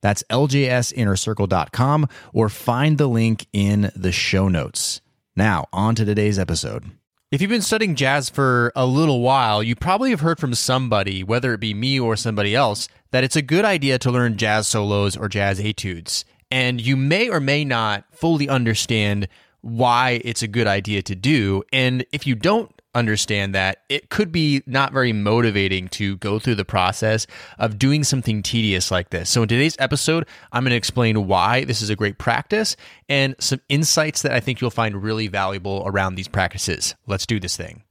That's 0.00 0.22
ljsinnercircle.com 0.30 2.08
or 2.32 2.48
find 2.48 2.98
the 2.98 3.06
link 3.06 3.46
in 3.52 3.90
the 3.94 4.12
show 4.12 4.48
notes. 4.48 5.00
Now, 5.34 5.66
on 5.72 5.94
to 5.96 6.04
today's 6.04 6.38
episode. 6.38 6.90
If 7.32 7.42
you've 7.42 7.50
been 7.50 7.60
studying 7.60 7.96
jazz 7.96 8.30
for 8.30 8.72
a 8.76 8.86
little 8.86 9.20
while, 9.20 9.62
you 9.62 9.74
probably 9.74 10.10
have 10.10 10.20
heard 10.20 10.38
from 10.38 10.54
somebody, 10.54 11.24
whether 11.24 11.52
it 11.52 11.60
be 11.60 11.74
me 11.74 11.98
or 11.98 12.14
somebody 12.14 12.54
else, 12.54 12.88
that 13.10 13.24
it's 13.24 13.34
a 13.34 13.42
good 13.42 13.64
idea 13.64 13.98
to 13.98 14.12
learn 14.12 14.36
jazz 14.36 14.68
solos 14.68 15.16
or 15.16 15.28
jazz 15.28 15.58
etudes. 15.58 16.24
And 16.50 16.80
you 16.80 16.96
may 16.96 17.28
or 17.28 17.40
may 17.40 17.64
not 17.64 18.04
fully 18.12 18.48
understand 18.48 19.26
why 19.60 20.20
it's 20.24 20.42
a 20.42 20.48
good 20.48 20.68
idea 20.68 21.02
to 21.02 21.16
do. 21.16 21.64
And 21.72 22.06
if 22.12 22.26
you 22.26 22.36
don't 22.36 22.70
understand 22.96 23.54
that 23.54 23.82
it 23.88 24.08
could 24.08 24.32
be 24.32 24.62
not 24.66 24.92
very 24.92 25.12
motivating 25.12 25.88
to 25.88 26.16
go 26.16 26.38
through 26.38 26.54
the 26.54 26.64
process 26.64 27.26
of 27.58 27.78
doing 27.78 28.02
something 28.02 28.42
tedious 28.42 28.90
like 28.90 29.10
this. 29.10 29.28
So, 29.30 29.42
in 29.42 29.48
today's 29.48 29.76
episode, 29.78 30.26
I'm 30.52 30.64
going 30.64 30.70
to 30.70 30.76
explain 30.76 31.26
why 31.26 31.64
this 31.64 31.82
is 31.82 31.90
a 31.90 31.96
great 31.96 32.18
practice 32.18 32.76
and 33.08 33.36
some 33.38 33.60
insights 33.68 34.22
that 34.22 34.32
I 34.32 34.40
think 34.40 34.60
you'll 34.60 34.70
find 34.70 35.02
really 35.02 35.28
valuable 35.28 35.82
around 35.86 36.14
these 36.14 36.28
practices. 36.28 36.94
Let's 37.06 37.26
do 37.26 37.38
this 37.38 37.56
thing. 37.56 37.82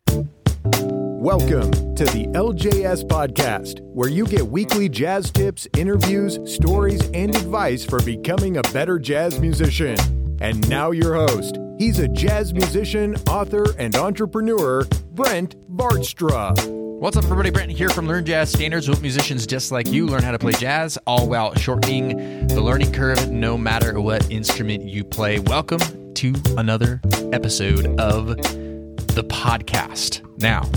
Welcome 1.26 1.72
to 1.95 2.06
the 2.06 2.28
LJS 2.33 3.06
Podcast, 3.06 3.81
where 3.81 4.09
you 4.09 4.28
get 4.28 4.45
weekly 4.45 4.89
jazz 4.89 5.31
tips, 5.31 5.67
interviews, 5.76 6.39
stories, 6.45 7.02
and 7.16 7.36
advice 7.36 7.83
for 7.83 8.00
becoming 8.03 8.58
a 8.58 8.61
better 8.73 9.00
jazz 9.00 9.39
musician. 9.39 9.98
And 10.39 10.67
now, 10.70 10.92
your 10.92 11.16
host. 11.16 11.58
He's 11.78 12.00
a 12.00 12.08
jazz 12.08 12.54
musician, 12.54 13.16
author, 13.28 13.66
and 13.78 13.94
entrepreneur, 13.98 14.86
Brent 15.12 15.58
Vaartstra. 15.76 16.56
What's 17.02 17.17
up, 17.17 17.26
everybody? 17.26 17.50
Brent 17.50 17.70
here 17.70 17.90
from 17.90 18.08
Learn 18.08 18.23
Jazz 18.23 18.50
Standards. 18.50 18.88
With 18.88 19.02
musicians 19.02 19.45
just 19.45 19.73
like 19.73 19.90
you 19.90 20.06
learn 20.06 20.23
how 20.23 20.32
to 20.32 20.40
play 20.40 20.54
jazz, 20.54 20.98
all 21.06 21.28
while 21.28 21.54
shortening 21.56 22.48
the 22.48 22.62
learning 22.62 22.94
curve, 22.94 23.30
no 23.30 23.58
matter 23.58 24.00
what 24.00 24.32
instrument 24.32 24.86
you 24.86 25.04
play. 25.04 25.40
Welcome 25.40 26.14
to 26.14 26.34
another 26.58 27.02
episode 27.34 27.88
of 28.00 28.28
the 28.28 29.26
podcast. 29.30 30.22
Now, 30.42 30.70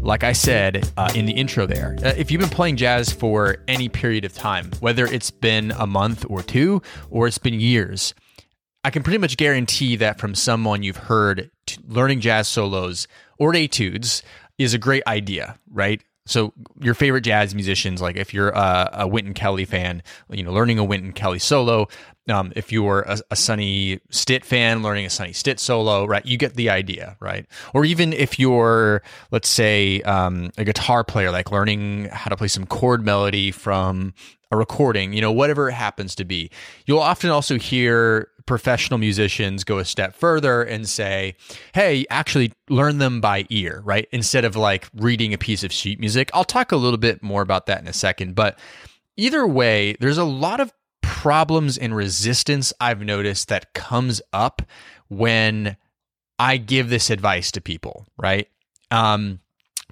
like 0.00 0.22
I 0.22 0.32
said 0.32 0.88
uh, 0.96 1.10
in 1.16 1.26
the 1.26 1.32
intro 1.32 1.66
there, 1.66 1.96
uh, 2.04 2.12
if 2.16 2.30
you've 2.30 2.40
been 2.40 2.50
playing 2.50 2.76
jazz 2.76 3.12
for 3.12 3.56
any 3.66 3.88
period 3.88 4.24
of 4.24 4.32
time, 4.32 4.70
whether 4.78 5.06
it's 5.06 5.32
been 5.32 5.72
a 5.72 5.88
month 5.88 6.24
or 6.30 6.44
two, 6.44 6.82
or 7.10 7.26
it's 7.26 7.38
been 7.38 7.58
years, 7.58 8.14
I 8.86 8.90
can 8.90 9.02
pretty 9.02 9.18
much 9.18 9.36
guarantee 9.36 9.96
that 9.96 10.20
from 10.20 10.36
someone 10.36 10.84
you've 10.84 10.96
heard, 10.96 11.50
learning 11.88 12.20
jazz 12.20 12.46
solos 12.46 13.08
or 13.36 13.52
etudes 13.52 14.22
is 14.58 14.74
a 14.74 14.78
great 14.78 15.02
idea, 15.08 15.58
right? 15.68 16.00
So 16.24 16.52
your 16.80 16.94
favorite 16.94 17.22
jazz 17.22 17.52
musicians, 17.52 18.00
like 18.00 18.14
if 18.14 18.32
you're 18.32 18.50
a, 18.50 18.90
a 18.92 19.08
Wynton 19.08 19.34
Kelly 19.34 19.64
fan, 19.64 20.04
you 20.30 20.44
know, 20.44 20.52
learning 20.52 20.78
a 20.78 20.84
Wynton 20.84 21.14
Kelly 21.14 21.40
solo. 21.40 21.88
Um, 22.28 22.52
if 22.54 22.70
you're 22.70 23.00
a, 23.00 23.18
a 23.32 23.34
Sonny 23.34 23.98
Stitt 24.10 24.44
fan, 24.44 24.84
learning 24.84 25.04
a 25.04 25.10
Sonny 25.10 25.32
Stitt 25.32 25.58
solo, 25.58 26.04
right? 26.04 26.24
You 26.24 26.36
get 26.38 26.54
the 26.54 26.70
idea, 26.70 27.16
right? 27.18 27.44
Or 27.74 27.84
even 27.84 28.12
if 28.12 28.38
you're, 28.38 29.02
let's 29.32 29.48
say, 29.48 30.00
um, 30.02 30.52
a 30.58 30.64
guitar 30.64 31.02
player, 31.02 31.32
like 31.32 31.50
learning 31.50 32.04
how 32.12 32.28
to 32.28 32.36
play 32.36 32.48
some 32.48 32.66
chord 32.66 33.04
melody 33.04 33.50
from 33.50 34.14
a 34.52 34.56
recording, 34.56 35.12
you 35.12 35.20
know, 35.20 35.32
whatever 35.32 35.68
it 35.68 35.72
happens 35.72 36.14
to 36.14 36.24
be. 36.24 36.50
You'll 36.86 37.00
often 37.00 37.30
also 37.30 37.58
hear 37.58 38.28
professional 38.46 38.98
musicians 38.98 39.64
go 39.64 39.78
a 39.78 39.84
step 39.84 40.14
further 40.14 40.62
and 40.62 40.88
say, 40.88 41.36
hey, 41.74 42.06
actually 42.10 42.52
learn 42.70 42.98
them 42.98 43.20
by 43.20 43.44
ear, 43.50 43.82
right? 43.84 44.08
Instead 44.12 44.44
of 44.44 44.56
like 44.56 44.88
reading 44.94 45.34
a 45.34 45.38
piece 45.38 45.64
of 45.64 45.72
sheet 45.72 46.00
music. 46.00 46.30
I'll 46.32 46.44
talk 46.44 46.72
a 46.72 46.76
little 46.76 46.98
bit 46.98 47.22
more 47.22 47.42
about 47.42 47.66
that 47.66 47.80
in 47.80 47.88
a 47.88 47.92
second. 47.92 48.34
But 48.34 48.58
either 49.16 49.46
way, 49.46 49.96
there's 50.00 50.18
a 50.18 50.24
lot 50.24 50.60
of 50.60 50.72
problems 51.02 51.76
and 51.76 51.94
resistance 51.94 52.72
I've 52.80 53.00
noticed 53.00 53.48
that 53.48 53.74
comes 53.74 54.22
up 54.32 54.62
when 55.08 55.76
I 56.38 56.56
give 56.56 56.88
this 56.88 57.10
advice 57.10 57.50
to 57.52 57.60
people, 57.60 58.06
right? 58.16 58.48
Um, 58.90 59.40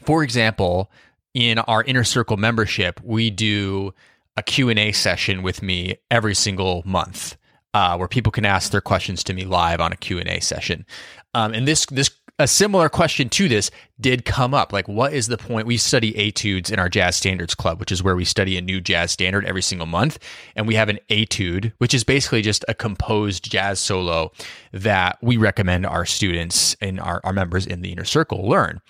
for 0.00 0.22
example, 0.22 0.90
in 1.32 1.58
our 1.58 1.82
inner 1.82 2.04
circle 2.04 2.36
membership, 2.36 3.00
we 3.02 3.30
do 3.30 3.94
a 4.36 4.42
Q&A 4.42 4.92
session 4.92 5.42
with 5.42 5.62
me 5.62 5.96
every 6.10 6.34
single 6.34 6.82
month 6.84 7.36
uh, 7.74 7.96
where 7.96 8.08
people 8.08 8.32
can 8.32 8.44
ask 8.44 8.70
their 8.72 8.80
questions 8.80 9.22
to 9.24 9.34
me 9.34 9.44
live 9.44 9.80
on 9.80 9.92
a 9.92 9.96
Q&A 9.96 10.40
session. 10.40 10.86
Um, 11.34 11.52
and 11.52 11.68
this 11.68 11.84
this 11.86 12.10
a 12.38 12.48
similar 12.48 12.88
question 12.88 13.28
to 13.28 13.48
this 13.48 13.70
did 14.00 14.24
come 14.24 14.54
up. 14.54 14.72
Like, 14.72 14.88
what 14.88 15.12
is 15.12 15.28
the 15.28 15.38
point? 15.38 15.68
We 15.68 15.76
study 15.76 16.16
etudes 16.16 16.68
in 16.68 16.80
our 16.80 16.88
Jazz 16.88 17.14
Standards 17.14 17.54
Club, 17.54 17.78
which 17.78 17.92
is 17.92 18.02
where 18.02 18.16
we 18.16 18.24
study 18.24 18.56
a 18.56 18.60
new 18.60 18.80
jazz 18.80 19.12
standard 19.12 19.44
every 19.44 19.62
single 19.62 19.86
month. 19.86 20.18
And 20.56 20.66
we 20.66 20.74
have 20.74 20.88
an 20.88 20.98
etude, 21.08 21.72
which 21.78 21.94
is 21.94 22.02
basically 22.02 22.42
just 22.42 22.64
a 22.66 22.74
composed 22.74 23.48
jazz 23.48 23.78
solo 23.78 24.32
that 24.72 25.16
we 25.22 25.36
recommend 25.36 25.86
our 25.86 26.04
students 26.04 26.76
and 26.80 26.98
our, 26.98 27.20
our 27.22 27.32
members 27.32 27.66
in 27.66 27.82
the 27.82 27.92
inner 27.92 28.04
circle 28.04 28.48
learn. 28.48 28.80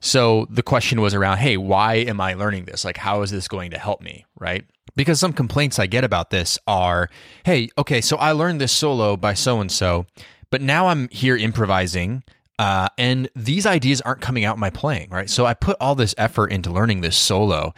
So 0.00 0.46
the 0.48 0.62
question 0.62 1.00
was 1.00 1.12
around, 1.12 1.38
hey, 1.38 1.56
why 1.56 1.94
am 1.94 2.20
I 2.20 2.34
learning 2.34 2.66
this? 2.66 2.84
Like, 2.84 2.98
how 2.98 3.22
is 3.22 3.32
this 3.32 3.48
going 3.48 3.72
to 3.72 3.78
help 3.78 4.00
me? 4.00 4.26
Right. 4.38 4.64
Because 4.94 5.20
some 5.20 5.32
complaints 5.32 5.78
I 5.78 5.86
get 5.86 6.04
about 6.04 6.30
this 6.30 6.58
are, 6.66 7.08
hey, 7.44 7.70
okay, 7.78 8.00
so 8.00 8.16
I 8.16 8.32
learned 8.32 8.60
this 8.60 8.72
solo 8.72 9.16
by 9.16 9.34
so 9.34 9.60
and 9.60 9.72
so, 9.72 10.06
but 10.50 10.60
now 10.60 10.88
I'm 10.88 11.08
here 11.08 11.36
improvising. 11.36 12.24
Uh, 12.58 12.88
and 12.98 13.28
these 13.34 13.64
ideas 13.64 14.00
aren't 14.02 14.20
coming 14.20 14.44
out 14.44 14.56
in 14.56 14.60
my 14.60 14.70
playing, 14.70 15.08
right? 15.10 15.30
So 15.30 15.46
I 15.46 15.54
put 15.54 15.76
all 15.80 15.94
this 15.94 16.14
effort 16.18 16.52
into 16.52 16.70
learning 16.70 17.00
this 17.00 17.16
solo, 17.16 17.72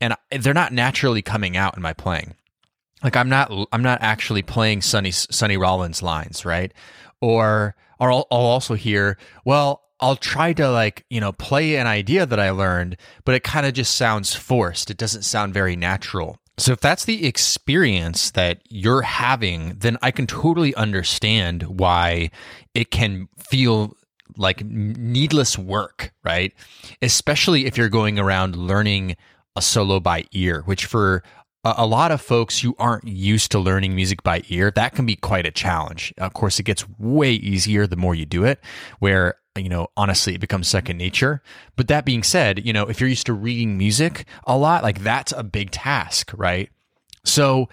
and 0.00 0.14
they're 0.30 0.54
not 0.54 0.72
naturally 0.72 1.22
coming 1.22 1.56
out 1.56 1.76
in 1.76 1.82
my 1.82 1.92
playing. 1.92 2.34
Like 3.02 3.16
I'm 3.16 3.28
not, 3.28 3.50
I'm 3.72 3.82
not 3.82 3.98
actually 4.00 4.42
playing 4.42 4.82
Sonny 4.82 5.10
Sonny 5.10 5.56
Rollins 5.56 6.02
lines, 6.02 6.44
right? 6.44 6.72
Or, 7.20 7.74
or 7.98 8.12
I'll, 8.12 8.26
I'll 8.30 8.38
also 8.40 8.74
hear, 8.74 9.18
well, 9.44 9.82
I'll 9.98 10.16
try 10.16 10.52
to 10.54 10.70
like, 10.70 11.04
you 11.10 11.20
know, 11.20 11.32
play 11.32 11.76
an 11.76 11.86
idea 11.86 12.24
that 12.24 12.40
I 12.40 12.50
learned, 12.50 12.96
but 13.24 13.34
it 13.34 13.42
kind 13.42 13.66
of 13.66 13.74
just 13.74 13.96
sounds 13.96 14.34
forced. 14.34 14.90
It 14.90 14.96
doesn't 14.96 15.22
sound 15.22 15.52
very 15.52 15.76
natural. 15.76 16.38
So 16.60 16.72
if 16.72 16.80
that's 16.80 17.06
the 17.06 17.26
experience 17.26 18.32
that 18.32 18.60
you're 18.68 19.00
having, 19.00 19.78
then 19.78 19.96
I 20.02 20.10
can 20.10 20.26
totally 20.26 20.74
understand 20.74 21.62
why 21.62 22.30
it 22.74 22.90
can 22.90 23.28
feel 23.38 23.96
like 24.36 24.62
needless 24.64 25.58
work, 25.58 26.12
right? 26.22 26.52
Especially 27.00 27.64
if 27.64 27.78
you're 27.78 27.88
going 27.88 28.18
around 28.18 28.56
learning 28.56 29.16
a 29.56 29.62
solo 29.62 30.00
by 30.00 30.24
ear, 30.32 30.62
which 30.66 30.84
for 30.84 31.22
a 31.64 31.86
lot 31.86 32.12
of 32.12 32.20
folks 32.20 32.60
who 32.60 32.74
aren't 32.78 33.08
used 33.08 33.50
to 33.52 33.58
learning 33.58 33.94
music 33.94 34.22
by 34.22 34.42
ear, 34.48 34.70
that 34.70 34.94
can 34.94 35.06
be 35.06 35.16
quite 35.16 35.46
a 35.46 35.50
challenge. 35.50 36.12
Of 36.18 36.34
course, 36.34 36.58
it 36.58 36.64
gets 36.64 36.86
way 36.98 37.32
easier 37.32 37.86
the 37.86 37.96
more 37.96 38.14
you 38.14 38.26
do 38.26 38.44
it, 38.44 38.60
where, 38.98 39.36
you 39.56 39.68
know, 39.68 39.88
honestly, 39.96 40.34
it 40.34 40.40
becomes 40.40 40.68
second 40.68 40.96
nature. 40.96 41.42
But 41.76 41.88
that 41.88 42.04
being 42.04 42.22
said, 42.22 42.64
you 42.64 42.72
know, 42.72 42.88
if 42.88 43.00
you're 43.00 43.08
used 43.08 43.26
to 43.26 43.32
reading 43.32 43.76
music 43.76 44.26
a 44.46 44.56
lot, 44.56 44.82
like 44.82 45.00
that's 45.00 45.32
a 45.32 45.42
big 45.42 45.70
task, 45.70 46.32
right? 46.36 46.70
So, 47.24 47.68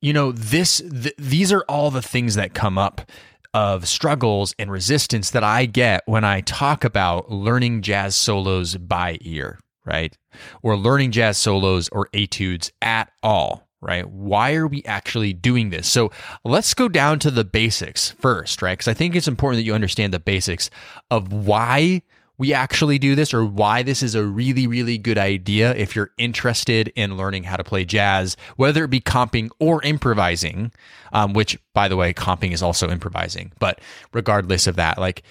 you 0.00 0.12
know, 0.12 0.32
this, 0.32 0.78
th- 0.78 1.14
these 1.16 1.52
are 1.52 1.64
all 1.68 1.90
the 1.90 2.02
things 2.02 2.34
that 2.34 2.54
come 2.54 2.78
up 2.78 3.10
of 3.54 3.86
struggles 3.86 4.54
and 4.58 4.70
resistance 4.70 5.30
that 5.30 5.44
I 5.44 5.66
get 5.66 6.02
when 6.06 6.24
I 6.24 6.40
talk 6.42 6.84
about 6.84 7.30
learning 7.30 7.82
jazz 7.82 8.14
solos 8.14 8.76
by 8.76 9.18
ear 9.20 9.58
right? 9.84 10.16
Or 10.62 10.76
learning 10.76 11.12
jazz 11.12 11.38
solos 11.38 11.88
or 11.90 12.08
etudes 12.12 12.72
at 12.82 13.10
all, 13.22 13.68
right? 13.84 14.08
Why 14.08 14.54
are 14.54 14.66
we 14.66 14.82
actually 14.84 15.32
doing 15.32 15.70
this? 15.70 15.86
So 15.90 16.10
let's 16.44 16.74
go 16.74 16.88
down 16.88 17.18
to 17.20 17.30
the 17.30 17.44
basics 17.44 18.10
first, 18.12 18.62
right? 18.62 18.72
Because 18.72 18.88
I 18.88 18.94
think 18.94 19.14
it's 19.14 19.28
important 19.28 19.58
that 19.58 19.66
you 19.66 19.74
understand 19.74 20.12
the 20.12 20.18
basics 20.18 20.70
of 21.10 21.32
why 21.32 22.02
we 22.36 22.52
actually 22.52 22.98
do 22.98 23.14
this 23.14 23.32
or 23.32 23.44
why 23.44 23.82
this 23.82 24.02
is 24.02 24.14
a 24.14 24.24
really, 24.24 24.66
really 24.66 24.98
good 24.98 25.18
idea 25.18 25.74
if 25.76 25.94
you're 25.94 26.10
interested 26.18 26.92
in 26.96 27.16
learning 27.16 27.44
how 27.44 27.56
to 27.56 27.62
play 27.62 27.84
jazz, 27.84 28.36
whether 28.56 28.84
it 28.84 28.90
be 28.90 29.00
comping 29.00 29.50
or 29.60 29.82
improvising, 29.84 30.72
um, 31.12 31.32
which, 31.32 31.56
by 31.74 31.86
the 31.86 31.96
way, 31.96 32.12
comping 32.12 32.52
is 32.52 32.62
also 32.62 32.90
improvising. 32.90 33.52
But 33.60 33.80
regardless 34.12 34.66
of 34.66 34.76
that, 34.76 34.98
like, 34.98 35.22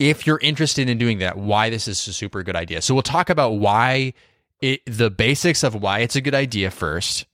if 0.00 0.26
you're 0.26 0.40
interested 0.40 0.88
in 0.88 0.98
doing 0.98 1.18
that, 1.18 1.36
why 1.36 1.70
this 1.70 1.86
is 1.86 2.08
a 2.08 2.12
super 2.12 2.42
good 2.42 2.56
idea. 2.56 2.82
So 2.82 2.94
we'll 2.94 3.02
talk 3.02 3.30
about 3.30 3.52
why 3.52 4.14
it, 4.60 4.80
the 4.86 5.10
basics 5.10 5.62
of 5.62 5.74
why 5.74 6.00
it's 6.00 6.16
a 6.16 6.20
good 6.20 6.34
idea 6.34 6.70
first. 6.70 7.26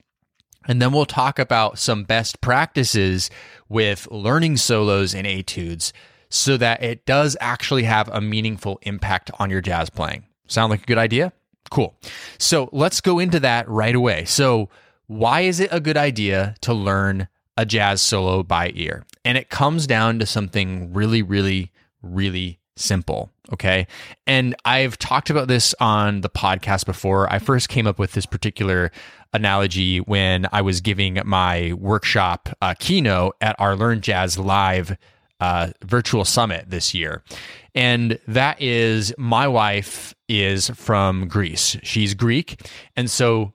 And 0.66 0.80
then 0.80 0.92
we'll 0.92 1.06
talk 1.06 1.38
about 1.38 1.78
some 1.78 2.04
best 2.04 2.40
practices 2.40 3.30
with 3.68 4.08
learning 4.10 4.56
solos 4.56 5.14
and 5.14 5.26
etudes 5.26 5.92
so 6.28 6.56
that 6.56 6.82
it 6.82 7.06
does 7.06 7.36
actually 7.40 7.84
have 7.84 8.08
a 8.08 8.20
meaningful 8.20 8.78
impact 8.82 9.30
on 9.38 9.50
your 9.50 9.60
jazz 9.60 9.90
playing. 9.90 10.24
Sound 10.48 10.70
like 10.70 10.82
a 10.82 10.86
good 10.86 10.98
idea? 10.98 11.32
Cool. 11.70 11.96
So 12.38 12.68
let's 12.72 13.00
go 13.00 13.18
into 13.18 13.40
that 13.40 13.68
right 13.68 13.94
away. 13.94 14.24
So, 14.24 14.68
why 15.08 15.42
is 15.42 15.60
it 15.60 15.68
a 15.70 15.78
good 15.78 15.96
idea 15.96 16.56
to 16.62 16.74
learn 16.74 17.28
a 17.56 17.64
jazz 17.64 18.02
solo 18.02 18.42
by 18.42 18.72
ear? 18.74 19.04
And 19.24 19.38
it 19.38 19.50
comes 19.50 19.86
down 19.86 20.18
to 20.18 20.26
something 20.26 20.92
really, 20.92 21.22
really, 21.22 21.72
really 22.02 22.58
simple. 22.76 23.30
Okay. 23.52 23.86
And 24.26 24.54
I've 24.64 24.98
talked 24.98 25.30
about 25.30 25.48
this 25.48 25.74
on 25.80 26.20
the 26.20 26.28
podcast 26.28 26.86
before. 26.86 27.32
I 27.32 27.38
first 27.38 27.68
came 27.68 27.86
up 27.86 27.98
with 27.98 28.12
this 28.12 28.26
particular 28.26 28.90
analogy 29.32 29.98
when 29.98 30.46
I 30.52 30.62
was 30.62 30.80
giving 30.80 31.18
my 31.24 31.72
workshop 31.74 32.48
uh, 32.60 32.74
keynote 32.78 33.36
at 33.40 33.56
our 33.58 33.76
Learn 33.76 34.00
Jazz 34.00 34.38
Live 34.38 34.96
uh, 35.40 35.68
virtual 35.84 36.24
summit 36.24 36.70
this 36.70 36.94
year. 36.94 37.22
And 37.74 38.18
that 38.26 38.60
is 38.60 39.12
my 39.18 39.46
wife 39.46 40.14
is 40.28 40.70
from 40.70 41.28
Greece. 41.28 41.76
She's 41.82 42.14
Greek. 42.14 42.60
And 42.96 43.10
so 43.10 43.52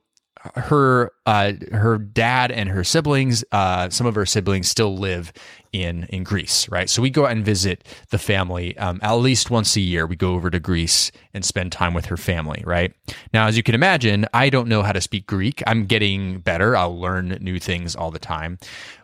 her 0.55 1.11
uh, 1.25 1.53
her 1.71 1.97
dad 1.97 2.51
and 2.51 2.69
her 2.69 2.83
siblings, 2.83 3.43
uh, 3.51 3.89
some 3.89 4.07
of 4.07 4.15
her 4.15 4.25
siblings 4.25 4.69
still 4.69 4.97
live 4.97 5.33
in 5.73 6.03
in 6.05 6.23
Greece, 6.23 6.67
right? 6.69 6.89
So 6.89 7.01
we 7.01 7.09
go 7.09 7.25
out 7.25 7.31
and 7.31 7.45
visit 7.45 7.83
the 8.09 8.17
family 8.17 8.77
um, 8.77 8.99
at 9.01 9.13
least 9.13 9.49
once 9.49 9.75
a 9.75 9.81
year. 9.81 10.05
We 10.05 10.15
go 10.15 10.33
over 10.33 10.49
to 10.49 10.59
Greece 10.59 11.11
and 11.33 11.45
spend 11.45 11.71
time 11.71 11.93
with 11.93 12.05
her 12.07 12.17
family, 12.17 12.63
right? 12.65 12.93
Now, 13.33 13.47
as 13.47 13.57
you 13.57 13.63
can 13.63 13.75
imagine, 13.75 14.25
I 14.33 14.49
don't 14.49 14.67
know 14.67 14.83
how 14.83 14.91
to 14.91 15.01
speak 15.01 15.27
Greek. 15.27 15.63
I'm 15.67 15.85
getting 15.85 16.39
better. 16.39 16.75
I'll 16.75 16.99
learn 16.99 17.37
new 17.41 17.59
things 17.59 17.95
all 17.95 18.11
the 18.11 18.19
time, 18.19 18.59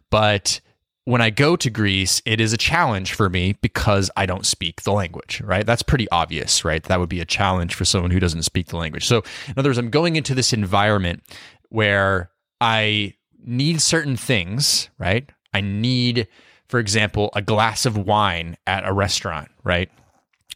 but 0.09 0.61
when 1.07 1.21
I 1.21 1.29
go 1.29 1.55
to 1.55 1.69
Greece, 1.69 2.21
it 2.25 2.41
is 2.41 2.51
a 2.51 2.57
challenge 2.57 3.13
for 3.13 3.29
me 3.29 3.55
because 3.61 4.11
I 4.17 4.25
don't 4.25 4.45
speak 4.45 4.81
the 4.81 4.91
language, 4.91 5.39
right? 5.39 5.65
That's 5.65 5.81
pretty 5.81 6.05
obvious, 6.11 6.65
right? 6.65 6.83
That 6.83 6.99
would 6.99 7.07
be 7.07 7.21
a 7.21 7.25
challenge 7.25 7.75
for 7.75 7.85
someone 7.85 8.11
who 8.11 8.19
doesn't 8.19 8.43
speak 8.43 8.67
the 8.67 8.75
language. 8.75 9.07
So, 9.07 9.23
in 9.47 9.53
other 9.55 9.69
words, 9.69 9.77
I'm 9.77 9.89
going 9.89 10.17
into 10.17 10.35
this 10.35 10.51
environment 10.51 11.23
where 11.69 12.29
I 12.59 13.13
need 13.41 13.81
certain 13.81 14.17
things, 14.17 14.89
right? 14.99 15.29
I 15.53 15.61
need, 15.61 16.27
for 16.67 16.79
example, 16.79 17.29
a 17.35 17.41
glass 17.41 17.85
of 17.85 17.97
wine 17.97 18.57
at 18.65 18.85
a 18.85 18.93
restaurant, 18.93 19.49
right? 19.63 19.89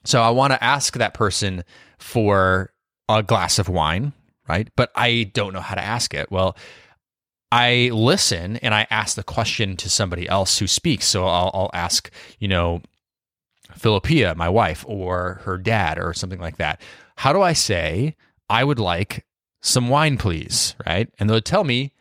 So 0.04 0.22
I 0.22 0.30
want 0.30 0.54
to 0.54 0.64
ask 0.64 0.94
that 0.96 1.14
person 1.14 1.64
for 2.00 2.72
a 3.08 3.24
glass 3.24 3.60
of 3.60 3.70
wine, 3.70 4.14
right? 4.48 4.70
But 4.76 4.92
I 4.96 5.32
don't 5.34 5.54
know 5.54 5.62
how 5.62 5.76
to 5.76 5.84
ask 5.84 6.14
it. 6.14 6.32
Well, 6.32 6.58
I 7.52 7.90
listen 7.94 8.58
and 8.58 8.74
I 8.74 8.88
ask 8.90 9.16
the 9.16 9.24
question 9.24 9.76
to 9.78 9.90
somebody 9.90 10.28
else 10.28 10.58
who 10.58 10.68
speaks. 10.68 11.06
So 11.06 11.26
I'll, 11.26 11.52
I'll 11.54 11.72
ask, 11.74 12.10
you 12.40 12.48
know, 12.48 12.82
Philippia, 13.76 14.36
my 14.36 14.50
wife, 14.50 14.84
or 14.88 15.42
her 15.44 15.58
dad, 15.58 15.98
or 15.98 16.14
something 16.14 16.40
like 16.40 16.58
that. 16.58 16.82
How 17.18 17.32
do 17.32 17.42
I 17.42 17.54
say, 17.54 18.16
I 18.50 18.64
would 18.64 18.80
like 18.80 19.26
some 19.62 19.88
wine, 19.88 20.18
please? 20.18 20.76
Right? 20.86 21.10
And 21.20 21.30
they'll 21.30 21.42
tell 21.42 21.64
me, 21.64 21.94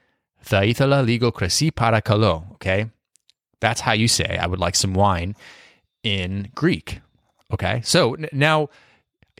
Thaithala 0.45 1.05
ligo 1.05 1.33
krasi 1.33 1.75
para 1.75 2.01
kalo. 2.01 2.47
Okay. 2.55 2.87
That's 3.61 3.81
how 3.81 3.93
you 3.93 4.09
say, 4.09 4.39
I 4.41 4.47
would 4.47 4.61
like 4.61 4.75
some 4.75 4.95
wine 4.95 5.37
in 6.03 6.51
Greek. 6.55 7.01
Okay. 7.53 7.81
So 7.85 8.17
now, 8.33 8.69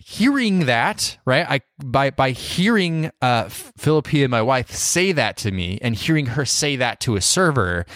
hearing 0.03 0.67
that, 0.67 1.19
right? 1.25 1.47
I 1.49 1.61
by 1.85 2.11
by 2.11 2.31
hearing 2.31 3.11
uh 3.23 3.49
Philippia, 3.49 4.29
my 4.29 4.43
wife, 4.43 4.71
say 4.71 5.13
that 5.13 5.37
to 5.39 5.51
me 5.51 5.79
and 5.83 5.95
hearing 5.95 6.27
her 6.27 6.45
say 6.45 6.77
that 6.77 7.01
to 7.01 7.17
a 7.17 7.21
server, 7.21 7.87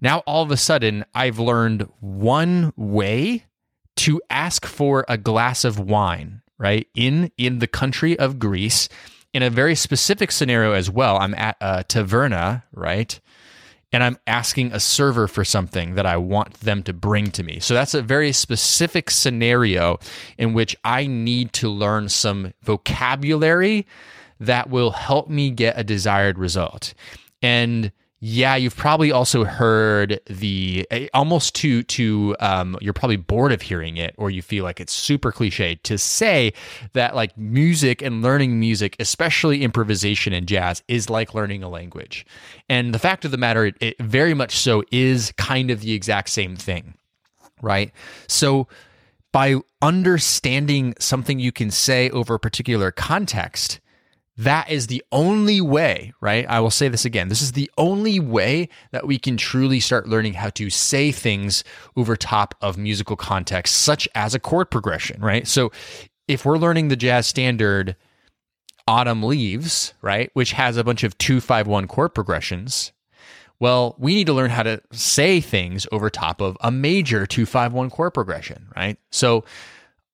now 0.00 0.18
all 0.20 0.42
of 0.42 0.50
a 0.50 0.56
sudden 0.56 1.04
I've 1.14 1.38
learned 1.38 1.88
one 2.00 2.72
way 2.76 3.44
to 3.96 4.20
ask 4.28 4.66
for 4.66 5.04
a 5.08 5.16
glass 5.16 5.64
of 5.64 5.78
wine, 5.78 6.42
right? 6.58 6.88
In 6.94 7.30
in 7.38 7.60
the 7.60 7.68
country 7.68 8.18
of 8.18 8.38
Greece, 8.38 8.88
in 9.32 9.42
a 9.42 9.50
very 9.50 9.74
specific 9.74 10.32
scenario 10.32 10.72
as 10.72 10.90
well. 10.90 11.16
I'm 11.18 11.34
at 11.34 11.56
a 11.60 11.84
taverna, 11.84 12.64
right? 12.72 13.18
And 13.94 14.02
I'm 14.02 14.18
asking 14.26 14.72
a 14.72 14.80
server 14.80 15.28
for 15.28 15.44
something 15.44 15.94
that 15.94 16.04
I 16.04 16.16
want 16.16 16.54
them 16.54 16.82
to 16.82 16.92
bring 16.92 17.30
to 17.30 17.44
me. 17.44 17.60
So 17.60 17.74
that's 17.74 17.94
a 17.94 18.02
very 18.02 18.32
specific 18.32 19.08
scenario 19.08 20.00
in 20.36 20.52
which 20.52 20.74
I 20.82 21.06
need 21.06 21.52
to 21.54 21.68
learn 21.68 22.08
some 22.08 22.54
vocabulary 22.60 23.86
that 24.40 24.68
will 24.68 24.90
help 24.90 25.28
me 25.28 25.50
get 25.50 25.78
a 25.78 25.84
desired 25.84 26.40
result. 26.40 26.92
And 27.40 27.92
yeah, 28.26 28.56
you've 28.56 28.74
probably 28.74 29.12
also 29.12 29.44
heard 29.44 30.18
the 30.24 30.86
eh, 30.90 31.08
almost 31.12 31.54
to 31.56 31.82
to 31.82 32.34
um, 32.40 32.74
you're 32.80 32.94
probably 32.94 33.18
bored 33.18 33.52
of 33.52 33.60
hearing 33.60 33.98
it, 33.98 34.14
or 34.16 34.30
you 34.30 34.40
feel 34.40 34.64
like 34.64 34.80
it's 34.80 34.94
super 34.94 35.30
cliche 35.30 35.74
to 35.82 35.98
say 35.98 36.54
that 36.94 37.14
like 37.14 37.36
music 37.36 38.00
and 38.00 38.22
learning 38.22 38.58
music, 38.58 38.96
especially 38.98 39.62
improvisation 39.62 40.32
and 40.32 40.48
jazz, 40.48 40.82
is 40.88 41.10
like 41.10 41.34
learning 41.34 41.62
a 41.62 41.68
language. 41.68 42.24
And 42.66 42.94
the 42.94 42.98
fact 42.98 43.26
of 43.26 43.30
the 43.30 43.36
matter, 43.36 43.66
it, 43.66 43.76
it 43.80 43.98
very 44.00 44.32
much 44.32 44.56
so 44.56 44.82
is 44.90 45.30
kind 45.36 45.70
of 45.70 45.82
the 45.82 45.92
exact 45.92 46.30
same 46.30 46.56
thing, 46.56 46.94
right? 47.60 47.92
So 48.26 48.68
by 49.32 49.56
understanding 49.82 50.94
something 50.98 51.38
you 51.38 51.52
can 51.52 51.70
say 51.70 52.08
over 52.08 52.36
a 52.36 52.40
particular 52.40 52.90
context 52.90 53.80
that 54.36 54.68
is 54.68 54.88
the 54.88 55.02
only 55.12 55.60
way, 55.60 56.12
right? 56.20 56.44
I 56.48 56.60
will 56.60 56.70
say 56.70 56.88
this 56.88 57.04
again. 57.04 57.28
This 57.28 57.42
is 57.42 57.52
the 57.52 57.70
only 57.78 58.18
way 58.18 58.68
that 58.90 59.06
we 59.06 59.18
can 59.18 59.36
truly 59.36 59.78
start 59.78 60.08
learning 60.08 60.34
how 60.34 60.50
to 60.50 60.70
say 60.70 61.12
things 61.12 61.62
over 61.96 62.16
top 62.16 62.54
of 62.60 62.76
musical 62.76 63.16
context, 63.16 63.76
such 63.76 64.08
as 64.14 64.34
a 64.34 64.40
chord 64.40 64.70
progression, 64.70 65.20
right? 65.20 65.46
So 65.46 65.70
if 66.26 66.44
we're 66.44 66.58
learning 66.58 66.88
the 66.88 66.96
jazz 66.96 67.26
standard 67.26 67.96
Autumn 68.88 69.22
Leaves, 69.22 69.94
right, 70.02 70.30
which 70.34 70.52
has 70.52 70.76
a 70.76 70.84
bunch 70.84 71.04
of 71.04 71.16
251 71.18 71.86
chord 71.86 72.14
progressions, 72.14 72.92
well, 73.60 73.94
we 73.98 74.14
need 74.14 74.26
to 74.26 74.32
learn 74.32 74.50
how 74.50 74.64
to 74.64 74.82
say 74.92 75.40
things 75.40 75.86
over 75.92 76.10
top 76.10 76.40
of 76.40 76.56
a 76.60 76.70
major 76.70 77.24
251 77.24 77.88
chord 77.90 78.12
progression, 78.12 78.66
right? 78.76 78.98
So 79.10 79.44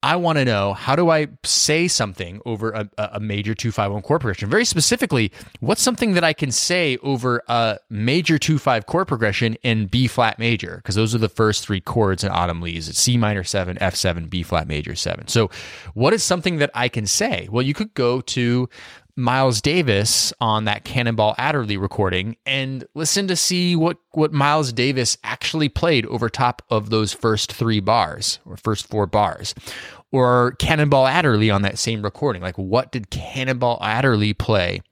I 0.03 0.17
want 0.17 0.39
to 0.39 0.47
know 0.47 0.73
how 0.73 0.97
do 0.97 1.11
I 1.11 1.29
say 1.45 1.87
something 1.87 2.41
over 2.47 2.71
a, 2.71 2.89
a 2.97 3.21
major 3.21 3.55
251 3.55 4.01
chord 4.03 4.23
progression? 4.23 4.49
Very 4.49 4.65
specifically, 4.65 5.31
what's 5.61 5.83
something 5.83 6.15
that 6.15 6.25
I 6.25 6.33
can 6.33 6.51
say 6.51 6.97
over 7.03 7.43
a 7.49 7.79
major 7.91 8.39
2-5 8.39 8.87
chord 8.87 9.09
progression 9.09 9.57
in 9.63 9.87
B 9.87 10.07
flat 10.07 10.39
major? 10.39 10.77
Because 10.77 10.95
those 10.95 11.15
are 11.15 11.19
the 11.19 11.29
first 11.29 11.67
three 11.67 11.83
chords 11.83 12.25
in 12.25 12.31
Autumn 12.31 12.63
Leaves. 12.63 12.89
It's 12.89 12.99
C 12.99 13.19
minor 13.19 13.45
7, 13.45 13.77
F7, 13.77 14.31
B 14.31 14.43
flat 14.43 14.67
major 14.67 14.95
7. 14.95 15.29
So, 15.29 15.51
what 15.93 16.15
is 16.15 16.23
something 16.23 16.57
that 16.59 16.71
I 16.75 16.89
can 16.89 17.07
say? 17.07 17.49
Well, 17.51 17.63
you 17.63 17.75
could 17.75 17.93
go 17.93 18.23
to 18.23 18.71
Miles 19.21 19.61
Davis 19.61 20.33
on 20.41 20.65
that 20.65 20.85
Cannonball 20.85 21.35
Adderley 21.37 21.77
recording 21.77 22.37
and 22.47 22.85
listen 22.95 23.29
to 23.29 23.37
see 23.37 23.77
what 23.77 23.99
what 24.13 24.33
Miles 24.33 24.73
Davis 24.73 25.19
actually 25.23 25.69
played 25.69 26.07
over 26.07 26.29
top 26.29 26.63
of 26.71 26.91
those 26.91 27.13
first 27.13 27.53
3 27.53 27.81
bars 27.81 28.41
or 28.47 28.57
first 28.57 28.89
4 28.89 29.07
bars 29.07 29.55
or 30.13 30.53
Cannonball 30.59 31.07
Adderley 31.07 31.51
on 31.51 31.63
that 31.63 31.79
same 31.79 32.03
recording 32.03 32.43
like 32.43 32.57
what 32.57 32.93
did 32.93 33.11
Cannonball 33.11 33.79
Adderley 33.83 34.35
play 34.35 34.83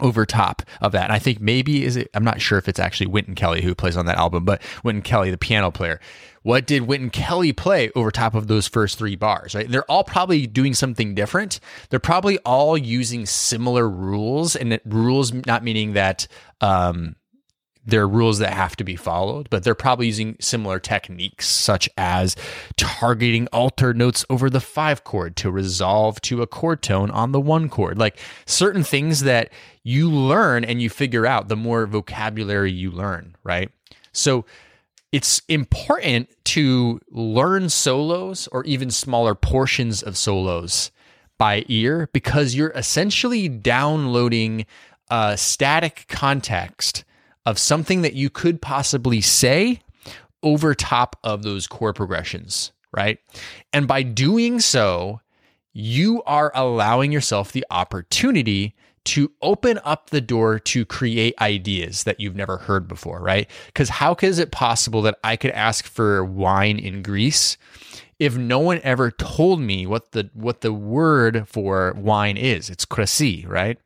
over 0.00 0.26
top 0.26 0.62
of 0.80 0.90
that. 0.92 1.04
And 1.04 1.12
I 1.12 1.18
think 1.18 1.40
maybe 1.40 1.84
is 1.84 1.96
it 1.96 2.10
I'm 2.14 2.24
not 2.24 2.40
sure 2.40 2.58
if 2.58 2.68
it's 2.68 2.80
actually 2.80 3.06
Wynton 3.06 3.34
Kelly 3.34 3.62
who 3.62 3.74
plays 3.74 3.96
on 3.96 4.06
that 4.06 4.18
album, 4.18 4.44
but 4.44 4.62
Wynton 4.82 5.02
Kelly 5.02 5.30
the 5.30 5.38
piano 5.38 5.70
player 5.70 6.00
what 6.44 6.66
did 6.66 6.82
Wynton 6.82 7.08
Kelly 7.08 7.54
play 7.54 7.90
over 7.96 8.10
top 8.10 8.34
of 8.34 8.48
those 8.48 8.68
first 8.68 8.98
three 8.98 9.16
bars, 9.16 9.54
right? 9.54 9.68
They're 9.68 9.90
all 9.90 10.04
probably 10.04 10.46
doing 10.46 10.74
something 10.74 11.14
different. 11.14 11.58
They're 11.88 11.98
probably 11.98 12.38
all 12.40 12.76
using 12.76 13.24
similar 13.24 13.88
rules, 13.88 14.54
and 14.54 14.78
rules 14.84 15.32
not 15.32 15.64
meaning 15.64 15.94
that 15.94 16.28
um, 16.60 17.16
they're 17.86 18.08
rules 18.08 18.38
that 18.38 18.52
have 18.52 18.76
to 18.76 18.84
be 18.84 18.96
followed, 18.96 19.48
but 19.50 19.62
they're 19.62 19.74
probably 19.74 20.06
using 20.06 20.36
similar 20.40 20.78
techniques, 20.78 21.46
such 21.46 21.88
as 21.98 22.34
targeting 22.76 23.46
altered 23.48 23.96
notes 23.96 24.24
over 24.30 24.48
the 24.48 24.60
five 24.60 25.04
chord 25.04 25.36
to 25.36 25.50
resolve 25.50 26.20
to 26.22 26.42
a 26.42 26.46
chord 26.46 26.82
tone 26.82 27.10
on 27.10 27.32
the 27.32 27.40
one 27.40 27.68
chord. 27.68 27.98
Like 27.98 28.18
certain 28.46 28.84
things 28.84 29.20
that 29.20 29.52
you 29.82 30.10
learn 30.10 30.64
and 30.64 30.80
you 30.80 30.88
figure 30.88 31.26
out 31.26 31.48
the 31.48 31.56
more 31.56 31.86
vocabulary 31.86 32.72
you 32.72 32.90
learn, 32.90 33.36
right? 33.44 33.70
So 34.12 34.46
it's 35.12 35.42
important 35.48 36.28
to 36.44 37.00
learn 37.10 37.68
solos 37.68 38.48
or 38.48 38.64
even 38.64 38.90
smaller 38.90 39.34
portions 39.34 40.02
of 40.02 40.16
solos 40.16 40.90
by 41.38 41.64
ear 41.68 42.08
because 42.12 42.54
you're 42.54 42.70
essentially 42.70 43.48
downloading 43.48 44.66
a 45.10 45.36
static 45.36 46.06
context 46.08 47.04
of 47.46 47.58
something 47.58 48.02
that 48.02 48.14
you 48.14 48.30
could 48.30 48.60
possibly 48.60 49.20
say 49.20 49.80
over 50.42 50.74
top 50.74 51.16
of 51.24 51.42
those 51.42 51.66
chord 51.66 51.96
progressions, 51.96 52.72
right? 52.92 53.18
And 53.72 53.88
by 53.88 54.02
doing 54.02 54.60
so, 54.60 55.20
you 55.72 56.22
are 56.24 56.52
allowing 56.54 57.12
yourself 57.12 57.52
the 57.52 57.64
opportunity 57.70 58.74
to 59.04 59.30
open 59.42 59.78
up 59.84 60.10
the 60.10 60.20
door 60.20 60.58
to 60.58 60.84
create 60.86 61.38
ideas 61.40 62.04
that 62.04 62.20
you've 62.20 62.36
never 62.36 62.56
heard 62.56 62.88
before, 62.88 63.20
right? 63.20 63.50
Because 63.66 63.88
how 63.88 64.16
is 64.22 64.38
it 64.38 64.50
possible 64.50 65.02
that 65.02 65.18
I 65.22 65.36
could 65.36 65.50
ask 65.50 65.84
for 65.84 66.24
wine 66.24 66.78
in 66.78 67.02
Greece 67.02 67.58
if 68.18 68.36
no 68.36 68.60
one 68.60 68.80
ever 68.82 69.10
told 69.10 69.60
me 69.60 69.86
what 69.86 70.12
the 70.12 70.30
what 70.32 70.62
the 70.62 70.72
word 70.72 71.46
for 71.48 71.92
wine 71.98 72.36
is? 72.36 72.70
It's 72.70 72.86
krasi, 72.86 73.46
right? 73.46 73.78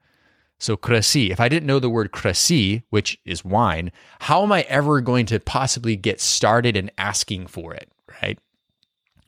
So 0.58 0.76
krasi. 0.76 1.30
If 1.30 1.40
I 1.40 1.48
didn't 1.48 1.66
know 1.66 1.78
the 1.78 1.90
word 1.90 2.10
krasi, 2.12 2.82
which 2.90 3.18
is 3.24 3.44
wine, 3.44 3.92
how 4.20 4.42
am 4.42 4.52
I 4.52 4.62
ever 4.62 5.00
going 5.00 5.26
to 5.26 5.38
possibly 5.38 5.96
get 5.96 6.20
started 6.20 6.76
in 6.76 6.90
asking 6.98 7.46
for 7.46 7.74
it, 7.74 7.90
right? 8.22 8.38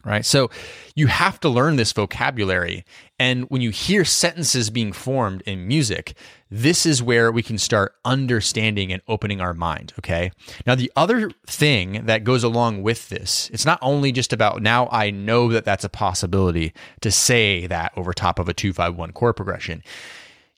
right? 0.05 0.25
So 0.25 0.51
you 0.95 1.09
have 1.09 1.39
to 1.41 1.49
learn 1.49 1.77
this 1.77 1.93
vocabulary. 1.93 2.85
And 3.19 3.45
when 3.51 3.61
you 3.61 3.71
hear 3.71 4.05
sentences 4.05 4.71
being 4.71 4.93
formed 4.93 5.43
in 5.43 5.69
music, 5.69 6.15
this 6.51 6.87
is 6.87 7.03
where 7.03 7.31
we 7.31 7.43
can 7.43 7.59
start 7.59 7.95
understanding 8.05 8.93
and 8.93 9.03
opening 9.07 9.41
our 9.41 9.55
mind, 9.55 9.93
okay? 9.99 10.33
Now, 10.67 10.75
the 10.75 10.91
other 10.97 11.31
thing 11.47 12.07
that 12.07 12.25
goes 12.25 12.43
along 12.43 12.83
with 12.83 13.09
this, 13.09 13.51
it's 13.53 13.67
not 13.67 13.79
only 13.83 14.11
just 14.11 14.33
about 14.33 14.63
now 14.63 14.89
I 14.91 15.11
know 15.11 15.49
that 15.49 15.65
that's 15.65 15.85
a 15.85 15.91
possibility 15.91 16.73
to 17.03 17.11
say 17.11 17.67
that 17.67 17.93
over 17.97 18.13
top 18.13 18.39
of 18.39 18.49
a 18.49 18.55
251 18.55 19.13
chord 19.13 19.37
progression. 19.37 19.83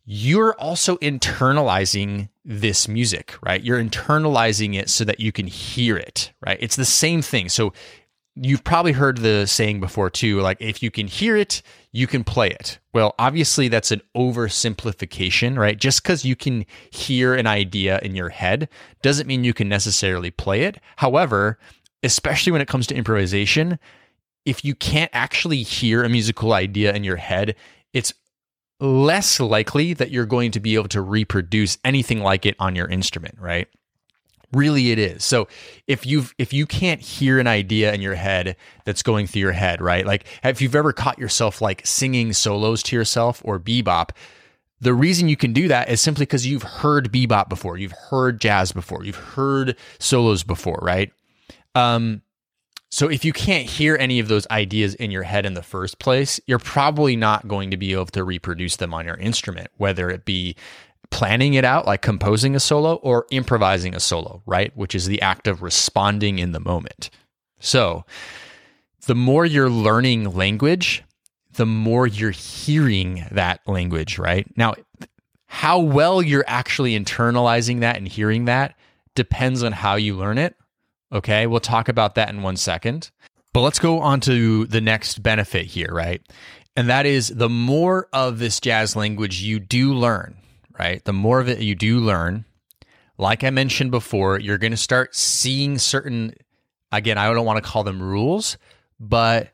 You're 0.05 0.55
also 0.55 0.97
internalizing 0.97 2.29
this 2.45 2.89
music, 2.89 3.35
right? 3.43 3.63
You're 3.63 3.83
internalizing 3.83 4.75
it 4.75 4.91
so 4.91 5.05
that 5.05 5.21
you 5.21 5.31
can 5.31 5.47
hear 5.47 5.97
it, 5.97 6.33
right? 6.45 6.59
It's 6.61 6.77
the 6.77 6.85
same 6.85 7.23
thing. 7.23 7.49
So 7.49 7.73
you've 8.35 8.65
probably 8.65 8.93
heard 8.93 9.19
the 9.19 9.47
saying 9.47 9.79
before 9.81 10.09
too 10.09 10.41
like 10.41 10.57
if 10.61 10.83
you 10.83 10.91
can 10.91 11.07
hear 11.07 11.37
it 11.37 11.61
you 11.93 12.07
can 12.07 12.25
play 12.25 12.49
it 12.49 12.79
well 12.95 13.15
obviously 13.19 13.69
that's 13.69 13.91
an 13.91 14.01
oversimplification 14.17 15.59
right 15.59 15.79
just 15.79 16.03
because 16.03 16.25
you 16.25 16.35
can 16.35 16.65
hear 16.91 17.35
an 17.35 17.47
idea 17.47 17.99
in 18.03 18.15
your 18.15 18.31
head 18.31 18.69
doesn't 19.03 19.27
mean 19.27 19.45
you 19.45 19.53
can 19.53 19.69
necessarily 19.69 20.31
play 20.31 20.63
it 20.63 20.79
however 20.97 21.59
especially 22.03 22.51
when 22.51 22.63
it 22.63 22.69
comes 22.69 22.87
to 22.87 22.95
improvisation 22.95 23.79
if 24.47 24.65
you 24.65 24.75
can't 24.75 25.11
actually 25.13 25.63
hear 25.63 26.03
a 26.03 26.09
musical 26.09 26.55
idea 26.55 26.95
in 26.95 27.05
your 27.05 27.17
head 27.17 27.55
it's 27.93 28.15
less 28.83 29.39
likely 29.39 29.95
that 29.95 30.11
you're 30.11 30.27
going 30.27 30.51
to 30.51 30.61
be 30.61 30.75
able 30.75 30.89
to 30.89 31.01
reproduce 31.01 31.79
anything 31.85 32.21
like 32.21 32.45
it 32.45 32.57
on 32.59 32.75
your 32.75 32.89
instrument 32.89 33.37
right? 33.39 33.69
Really 34.53 34.91
it 34.91 34.99
is. 34.99 35.25
So 35.25 35.49
if 35.87 36.05
you've 36.05 36.35
if 36.37 36.53
you 36.53 36.67
can't 36.67 37.01
hear 37.01 37.39
an 37.39 37.47
idea 37.47 37.95
in 37.95 38.03
your 38.03 38.17
head 38.17 38.57
that's 38.85 39.03
going 39.03 39.27
through 39.27 39.41
your 39.41 39.53
head 39.53 39.81
right? 39.81 40.05
Like 40.05 40.27
if 40.43 40.61
you've 40.61 40.75
ever 40.75 40.93
caught 40.93 41.19
yourself 41.19 41.63
like 41.63 41.87
singing 41.87 42.33
solos 42.33 42.83
to 42.85 42.97
yourself 42.97 43.41
or 43.45 43.59
bebop 43.61 44.11
the 44.81 44.93
reason 44.93 45.29
you 45.29 45.37
can 45.37 45.53
do 45.53 45.69
that 45.69 45.89
is 45.89 46.01
simply 46.01 46.27
because 46.27 46.45
you've 46.45 46.65
heard 46.65 47.13
bebop 47.13 47.49
before. 47.49 47.79
You've 47.79 47.93
heard 47.93 48.41
jazz 48.41 48.73
before. 48.73 49.05
You've 49.05 49.15
heard 49.15 49.77
solos 50.01 50.43
before 50.43 50.81
right? 50.83 51.13
Um 51.77 52.23
so 52.93 53.09
if 53.09 53.25
you 53.25 53.33
can't 53.33 53.67
hear 53.67 53.97
any 53.99 54.21
of 54.21 54.29
those 54.29 54.47
ideas 54.51 54.95
in 54.97 55.11
your 55.11 55.23
head 55.23 55.47
in 55.47 55.55
the 55.55 55.63
first 55.63 55.99
place, 55.99 56.39
you're 56.47 56.59
probably 56.59 57.17
not 57.17 57.49
going 57.49 57.71
to 57.71 57.79
be 57.79 57.95
able 57.95 58.05
to 58.05 58.23
reproduce 58.23 58.77
them 58.77 58.93
on 58.93 59.07
your 59.07 59.17
instrument, 59.17 59.69
whether 59.79 60.11
it 60.11 60.27
be 60.27 60.57
planning 61.11 61.55
it 61.55 61.65
out, 61.65 61.87
like 61.87 62.03
composing 62.03 62.55
a 62.55 62.61
solo, 62.61 62.97
or 62.97 63.27
improvising 63.31 63.95
a 63.95 64.01
solo, 64.01 64.43
right? 64.45 64.77
Which 64.77 64.95
is 64.95 65.07
the 65.07 65.23
act 65.23 65.47
of 65.47 65.63
responding 65.63 66.39
in 66.39 66.53
the 66.53 66.61
moment. 66.61 67.09
So, 67.61 68.05
the 69.07 69.15
more 69.15 69.47
you're 69.47 69.71
learning 69.71 70.35
language, 70.35 71.03
the 71.55 71.65
more 71.65 72.07
you're 72.07 72.31
hearing 72.31 73.25
that 73.31 73.67
language, 73.67 74.19
right? 74.19 74.47
Now, 74.55 74.75
how 75.47 75.79
well 75.79 76.21
you're 76.21 76.45
actually 76.47 76.93
internalizing 76.99 77.81
that 77.81 77.97
and 77.97 78.07
hearing 78.07 78.45
that 78.45 78.75
depends 79.15 79.63
on 79.63 79.73
how 79.73 79.95
you 79.95 80.15
learn 80.15 80.37
it. 80.37 80.57
Okay, 81.13 81.47
we'll 81.47 81.61
talk 81.61 81.89
about 81.89 82.15
that 82.15 82.31
in 82.31 82.43
one 82.43 82.57
second. 82.57 83.11
But 83.53 83.61
let's 83.61 83.79
go 83.79 84.01
on 84.01 84.21
to 84.21 84.67
the 84.67 84.81
next 84.81 85.23
benefit 85.23 85.67
here, 85.67 85.93
right? 85.93 86.23
And 86.75 86.89
that 86.89 87.05
is 87.05 87.29
the 87.29 87.51
more 87.51 88.09
of 88.13 88.39
this 88.39 88.61
jazz 88.61 88.97
language 88.97 89.43
you 89.43 89.61
do 89.61 89.93
learn, 89.93 90.37
right? 90.79 91.05
The 91.05 91.13
more 91.13 91.39
of 91.39 91.49
it 91.49 91.59
you 91.59 91.75
do 91.75 91.99
learn, 91.99 92.47
like 93.19 93.45
I 93.45 93.51
mentioned 93.51 93.91
before, 93.91 94.39
you're 94.39 94.57
going 94.57 94.71
to 94.71 94.77
start 94.79 95.15
seeing 95.15 95.77
certain, 95.77 96.35
again, 96.91 97.19
I 97.19 97.31
don't 97.33 97.45
want 97.45 97.63
to 97.63 97.71
call 97.71 97.85
them 97.85 98.03
rules, 98.03 98.57
but 98.99 99.52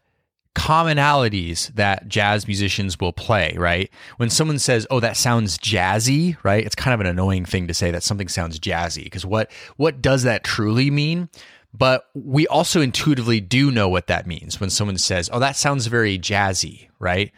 commonalities 0.58 1.72
that 1.74 2.08
jazz 2.08 2.48
musicians 2.48 2.98
will 2.98 3.12
play, 3.12 3.54
right? 3.56 3.90
When 4.16 4.28
someone 4.28 4.58
says, 4.58 4.88
"Oh, 4.90 4.98
that 4.98 5.16
sounds 5.16 5.56
jazzy," 5.56 6.36
right? 6.42 6.64
It's 6.64 6.74
kind 6.74 6.94
of 6.94 7.00
an 7.00 7.06
annoying 7.06 7.44
thing 7.44 7.68
to 7.68 7.74
say 7.74 7.92
that 7.92 8.02
something 8.02 8.26
sounds 8.26 8.58
jazzy 8.58 9.04
because 9.04 9.24
what 9.24 9.52
what 9.76 10.02
does 10.02 10.24
that 10.24 10.42
truly 10.42 10.90
mean? 10.90 11.28
But 11.72 12.06
we 12.14 12.48
also 12.48 12.80
intuitively 12.80 13.40
do 13.40 13.70
know 13.70 13.88
what 13.88 14.08
that 14.08 14.26
means 14.26 14.58
when 14.58 14.68
someone 14.68 14.98
says, 14.98 15.30
"Oh, 15.32 15.38
that 15.38 15.56
sounds 15.56 15.86
very 15.86 16.18
jazzy," 16.18 16.88
right? 16.98 17.30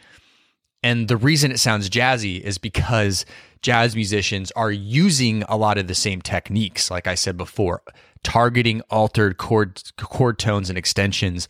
And 0.81 1.07
the 1.07 1.17
reason 1.17 1.51
it 1.51 1.59
sounds 1.59 1.91
jazzy 1.91 2.41
is 2.41 2.57
because 2.57 3.23
jazz 3.61 3.95
musicians 3.95 4.51
are 4.55 4.71
using 4.71 5.43
a 5.43 5.55
lot 5.57 5.77
of 5.77 5.85
the 5.85 5.93
same 5.93 6.23
techniques, 6.23 6.89
like 6.89 7.05
I 7.05 7.13
said 7.13 7.37
before, 7.37 7.83
targeting 8.23 8.81
altered 8.89 9.37
chord 9.37 9.79
chord 9.97 10.39
tones 10.39 10.69
and 10.69 10.77
extensions 10.77 11.47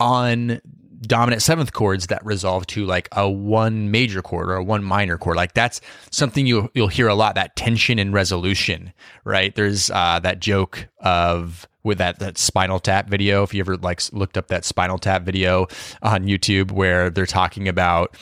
on 0.00 0.60
dominant 1.06 1.42
seventh 1.42 1.72
chords 1.72 2.08
that 2.08 2.24
resolve 2.24 2.66
to 2.68 2.84
like 2.84 3.08
a 3.12 3.28
one 3.28 3.90
major 3.90 4.22
chord 4.22 4.48
or 4.48 4.54
a 4.54 4.64
one 4.64 4.84
minor 4.84 5.18
chord. 5.18 5.36
Like 5.36 5.54
that's 5.54 5.80
something 6.10 6.46
you 6.46 6.70
you'll 6.74 6.88
hear 6.88 7.08
a 7.08 7.14
lot 7.14 7.34
that 7.34 7.56
tension 7.56 7.98
and 7.98 8.12
resolution, 8.12 8.92
right? 9.24 9.54
There's 9.54 9.90
uh, 9.90 10.20
that 10.22 10.40
joke 10.40 10.88
of 11.00 11.68
with 11.84 11.98
that 11.98 12.18
that 12.18 12.38
Spinal 12.38 12.80
Tap 12.80 13.08
video. 13.08 13.42
If 13.42 13.54
you 13.54 13.60
ever 13.60 13.76
like 13.76 14.00
looked 14.12 14.36
up 14.36 14.48
that 14.48 14.64
Spinal 14.64 14.98
Tap 14.98 15.22
video 15.22 15.68
on 16.02 16.24
YouTube, 16.24 16.72
where 16.72 17.10
they're 17.10 17.26
talking 17.26 17.68
about 17.68 18.16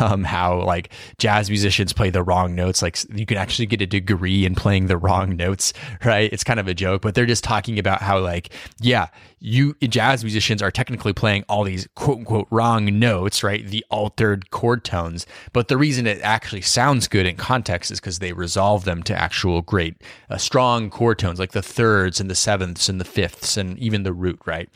um, 0.00 0.24
how 0.24 0.62
like 0.62 0.90
jazz 1.18 1.50
musicians 1.50 1.92
play 1.92 2.10
the 2.10 2.22
wrong 2.22 2.54
notes, 2.54 2.80
like 2.80 2.96
you 3.12 3.26
can 3.26 3.36
actually 3.36 3.66
get 3.66 3.82
a 3.82 3.86
degree 3.86 4.46
in 4.46 4.54
playing 4.54 4.86
the 4.86 4.96
wrong 4.96 5.36
notes, 5.36 5.72
right? 6.04 6.32
It's 6.32 6.44
kind 6.44 6.60
of 6.60 6.68
a 6.68 6.74
joke, 6.74 7.02
but 7.02 7.14
they're 7.14 7.26
just 7.26 7.44
talking 7.44 7.78
about 7.78 8.00
how 8.00 8.20
like 8.20 8.50
yeah, 8.80 9.08
you 9.40 9.74
jazz 9.74 10.24
musicians 10.24 10.62
are 10.62 10.70
technically 10.70 11.12
playing 11.12 11.44
all 11.48 11.64
these 11.64 11.88
quote 11.94 12.18
unquote 12.18 12.48
wrong 12.50 12.98
notes, 12.98 13.42
right? 13.42 13.66
The 13.66 13.84
altered 13.90 14.50
chord 14.50 14.84
tones, 14.84 15.26
but 15.52 15.68
the 15.68 15.76
reason 15.76 16.06
it 16.06 16.20
actually 16.22 16.62
sounds 16.62 17.08
good 17.08 17.26
in 17.26 17.36
context 17.36 17.90
is 17.90 18.00
because 18.00 18.18
they 18.18 18.32
resolve 18.32 18.84
them 18.84 19.02
to 19.04 19.14
actual 19.14 19.62
great 19.62 19.96
uh, 20.30 20.38
strong 20.38 20.90
chord 20.90 21.18
tones, 21.18 21.38
like 21.38 21.52
the 21.52 21.62
thirds 21.62 22.20
and 22.20 22.30
the 22.30 22.34
sevenths 22.34 22.88
and 22.88 23.00
the 23.00 23.04
fifths 23.04 23.56
and 23.56 23.78
even 23.78 24.02
the 24.02 24.12
root, 24.12 24.40
right? 24.44 24.68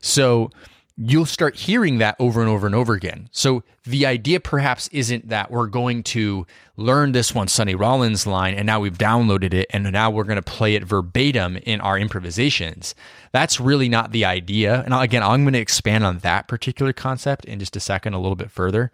So 0.00 0.50
you'll 0.96 1.26
start 1.26 1.56
hearing 1.56 1.98
that 1.98 2.14
over 2.20 2.40
and 2.40 2.48
over 2.48 2.66
and 2.66 2.74
over 2.74 2.94
again. 2.94 3.28
So 3.32 3.64
the 3.84 4.06
idea 4.06 4.38
perhaps 4.38 4.88
isn't 4.88 5.28
that 5.28 5.50
we're 5.50 5.66
going 5.66 6.04
to 6.04 6.46
learn 6.76 7.12
this 7.12 7.34
one 7.34 7.48
Sonny 7.48 7.74
Rollins 7.74 8.26
line 8.26 8.54
and 8.54 8.64
now 8.64 8.78
we've 8.78 8.96
downloaded 8.96 9.52
it 9.54 9.66
and 9.70 9.90
now 9.90 10.10
we're 10.10 10.24
going 10.24 10.36
to 10.36 10.42
play 10.42 10.76
it 10.76 10.84
verbatim 10.84 11.56
in 11.56 11.80
our 11.80 11.98
improvisations. 11.98 12.94
That's 13.32 13.58
really 13.58 13.88
not 13.88 14.12
the 14.12 14.24
idea. 14.24 14.82
And 14.84 14.94
again, 14.94 15.22
I'm 15.22 15.42
going 15.42 15.54
to 15.54 15.58
expand 15.58 16.04
on 16.04 16.18
that 16.18 16.46
particular 16.46 16.92
concept 16.92 17.44
in 17.44 17.58
just 17.58 17.74
a 17.74 17.80
second 17.80 18.14
a 18.14 18.20
little 18.20 18.36
bit 18.36 18.50
further. 18.50 18.92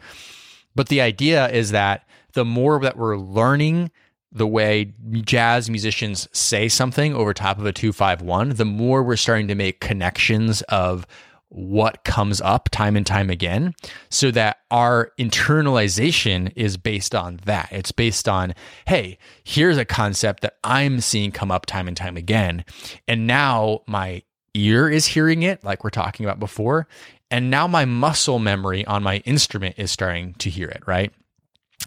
But 0.74 0.88
the 0.88 1.02
idea 1.02 1.50
is 1.50 1.70
that 1.72 2.06
the 2.32 2.44
more 2.46 2.80
that 2.80 2.96
we're 2.96 3.18
learning 3.18 3.90
the 4.32 4.46
way 4.46 4.92
jazz 5.22 5.68
musicians 5.68 6.28
say 6.32 6.68
something 6.68 7.14
over 7.14 7.34
top 7.34 7.58
of 7.58 7.66
a 7.66 7.72
251, 7.72 8.50
the 8.50 8.64
more 8.64 9.02
we're 9.02 9.16
starting 9.16 9.48
to 9.48 9.56
make 9.56 9.80
connections 9.80 10.62
of 10.62 11.06
what 11.50 12.04
comes 12.04 12.40
up 12.40 12.68
time 12.70 12.96
and 12.96 13.06
time 13.06 13.28
again 13.28 13.74
so 14.08 14.30
that 14.30 14.58
our 14.70 15.12
internalization 15.18 16.52
is 16.56 16.76
based 16.76 17.14
on 17.14 17.40
that. 17.44 17.68
It's 17.72 17.92
based 17.92 18.28
on, 18.28 18.54
hey, 18.86 19.18
here's 19.44 19.76
a 19.76 19.84
concept 19.84 20.42
that 20.42 20.56
I'm 20.64 21.00
seeing 21.00 21.32
come 21.32 21.50
up 21.50 21.66
time 21.66 21.88
and 21.88 21.96
time 21.96 22.16
again. 22.16 22.64
And 23.06 23.26
now 23.26 23.82
my 23.86 24.22
ear 24.54 24.88
is 24.88 25.06
hearing 25.06 25.42
it, 25.42 25.62
like 25.64 25.84
we're 25.84 25.90
talking 25.90 26.24
about 26.24 26.38
before. 26.38 26.86
And 27.30 27.50
now 27.50 27.66
my 27.66 27.84
muscle 27.84 28.38
memory 28.38 28.84
on 28.86 29.02
my 29.02 29.18
instrument 29.18 29.74
is 29.76 29.90
starting 29.90 30.34
to 30.34 30.50
hear 30.50 30.68
it, 30.68 30.82
right? 30.86 31.12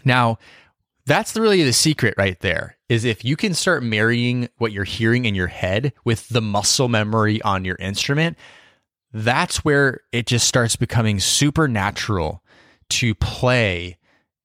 Now, 0.04 0.38
that's 1.06 1.36
really 1.36 1.62
the 1.62 1.72
secret 1.72 2.14
right 2.16 2.38
there 2.40 2.76
is 2.88 3.04
if 3.04 3.24
you 3.24 3.36
can 3.36 3.52
start 3.52 3.82
marrying 3.82 4.48
what 4.56 4.72
you're 4.72 4.84
hearing 4.84 5.26
in 5.26 5.34
your 5.34 5.48
head 5.48 5.92
with 6.04 6.28
the 6.30 6.40
muscle 6.40 6.88
memory 6.88 7.42
on 7.42 7.64
your 7.64 7.76
instrument, 7.76 8.38
that's 9.14 9.64
where 9.64 10.00
it 10.12 10.26
just 10.26 10.48
starts 10.48 10.74
becoming 10.74 11.20
supernatural 11.20 12.42
to 12.90 13.14
play 13.14 13.96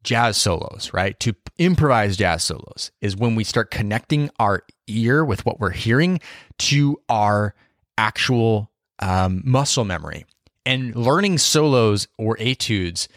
jazz 0.04 0.38
solos, 0.38 0.92
right? 0.94 1.20
To 1.22 1.36
improvise 1.58 2.16
jazz 2.16 2.44
solos 2.44 2.92
is 3.02 3.18
when 3.18 3.36
we 3.36 3.44
start 3.44 3.72
connecting 3.72 4.30
our 4.40 4.64
ear 4.88 5.26
with 5.26 5.44
what 5.46 5.60
we're 5.60 5.72
hearing 5.72 6.20
to 6.60 7.02
our 7.10 7.56
actual 7.98 8.72
um, 9.00 9.42
muscle 9.44 9.86
memory. 9.86 10.26
And 10.66 10.96
learning 10.96 11.40
solos 11.40 12.08
or 12.20 12.38
etudes 12.40 13.08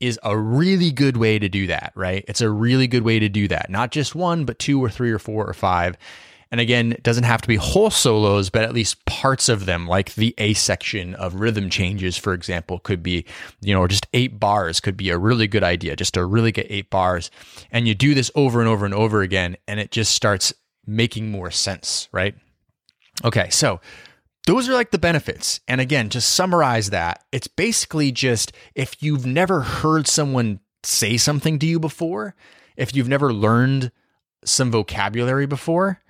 is 0.00 0.18
a 0.22 0.36
really 0.36 0.90
good 0.90 1.18
way 1.18 1.38
to 1.38 1.48
do 1.48 1.66
that, 1.66 1.92
right? 1.94 2.24
It's 2.26 2.40
a 2.40 2.50
really 2.50 2.86
good 2.86 3.02
way 3.02 3.18
to 3.18 3.28
do 3.28 3.48
that. 3.48 3.68
Not 3.68 3.92
just 3.92 4.14
one, 4.14 4.46
but 4.46 4.58
two 4.58 4.82
or 4.82 4.88
three 4.88 5.12
or 5.12 5.18
four 5.18 5.46
or 5.46 5.54
five. 5.54 5.96
And 6.52 6.60
again, 6.60 6.92
it 6.92 7.02
doesn't 7.02 7.24
have 7.24 7.40
to 7.40 7.48
be 7.48 7.56
whole 7.56 7.88
solos, 7.88 8.50
but 8.50 8.62
at 8.62 8.74
least 8.74 9.02
parts 9.06 9.48
of 9.48 9.64
them, 9.64 9.86
like 9.86 10.14
the 10.14 10.34
A 10.36 10.52
section 10.52 11.14
of 11.14 11.36
rhythm 11.36 11.70
changes, 11.70 12.18
for 12.18 12.34
example, 12.34 12.78
could 12.78 13.02
be, 13.02 13.24
you 13.62 13.72
know, 13.72 13.86
just 13.88 14.06
eight 14.12 14.38
bars 14.38 14.78
could 14.78 14.96
be 14.96 15.08
a 15.08 15.16
really 15.16 15.46
good 15.46 15.64
idea, 15.64 15.96
just 15.96 16.12
to 16.12 16.26
really 16.26 16.52
get 16.52 16.66
eight 16.68 16.90
bars. 16.90 17.30
And 17.70 17.88
you 17.88 17.94
do 17.94 18.12
this 18.12 18.30
over 18.34 18.60
and 18.60 18.68
over 18.68 18.84
and 18.84 18.92
over 18.92 19.22
again, 19.22 19.56
and 19.66 19.80
it 19.80 19.90
just 19.90 20.14
starts 20.14 20.52
making 20.86 21.30
more 21.30 21.50
sense, 21.50 22.10
right? 22.12 22.34
Okay, 23.24 23.48
so 23.48 23.80
those 24.46 24.68
are 24.68 24.74
like 24.74 24.90
the 24.90 24.98
benefits. 24.98 25.60
And 25.66 25.80
again, 25.80 26.10
just 26.10 26.34
summarize 26.34 26.90
that. 26.90 27.24
It's 27.32 27.46
basically 27.46 28.12
just 28.12 28.52
if 28.74 29.02
you've 29.02 29.24
never 29.24 29.62
heard 29.62 30.06
someone 30.06 30.60
say 30.82 31.16
something 31.16 31.58
to 31.60 31.66
you 31.66 31.80
before, 31.80 32.34
if 32.76 32.94
you've 32.94 33.08
never 33.08 33.32
learned 33.32 33.90
some 34.44 34.70
vocabulary 34.70 35.46
before, 35.46 36.01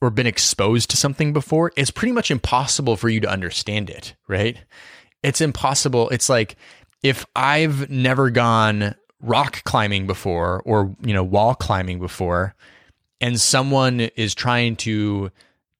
or 0.00 0.10
been 0.10 0.26
exposed 0.26 0.90
to 0.90 0.96
something 0.96 1.32
before, 1.32 1.72
it's 1.76 1.90
pretty 1.90 2.12
much 2.12 2.30
impossible 2.30 2.96
for 2.96 3.08
you 3.08 3.20
to 3.20 3.30
understand 3.30 3.90
it, 3.90 4.14
right? 4.28 4.58
It's 5.22 5.40
impossible. 5.40 6.08
It's 6.10 6.28
like 6.28 6.56
if 7.02 7.26
I've 7.34 7.90
never 7.90 8.30
gone 8.30 8.94
rock 9.20 9.64
climbing 9.64 10.06
before 10.06 10.62
or, 10.64 10.94
you 11.02 11.12
know, 11.12 11.24
wall 11.24 11.54
climbing 11.54 11.98
before, 11.98 12.54
and 13.20 13.40
someone 13.40 14.00
is 14.00 14.34
trying 14.34 14.76
to 14.76 15.30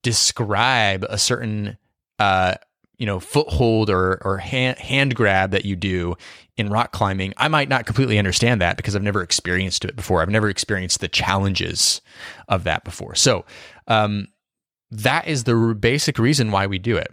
describe 0.03 1.05
a 1.09 1.19
certain 1.19 1.77
uh, 2.19 2.55
you 2.99 3.07
know 3.07 3.21
foothold 3.21 3.91
or 3.91 4.21
or 4.25 4.39
hand, 4.39 4.79
hand 4.79 5.15
grab 5.15 5.53
that 5.53 5.65
you 5.65 5.77
do 5.77 6.17
in 6.57 6.69
rock 6.69 6.93
climbing 6.93 7.33
i 7.37 7.49
might 7.49 7.69
not 7.69 7.87
completely 7.87 8.19
understand 8.19 8.61
that 8.61 8.77
because 8.77 8.95
i've 8.95 9.03
never 9.03 9.23
experienced 9.23 9.85
it 9.85 9.97
before 9.97 10.21
i've 10.21 10.29
never 10.29 10.49
experienced 10.49 11.01
the 11.01 11.09
challenges 11.09 12.01
of 12.49 12.65
that 12.65 12.85
before 12.85 13.15
so 13.15 13.45
um, 13.89 14.29
that 14.91 15.27
is 15.27 15.45
the 15.45 15.77
basic 15.79 16.19
reason 16.19 16.51
why 16.51 16.67
we 16.67 16.79
do 16.79 16.97
it. 16.97 17.13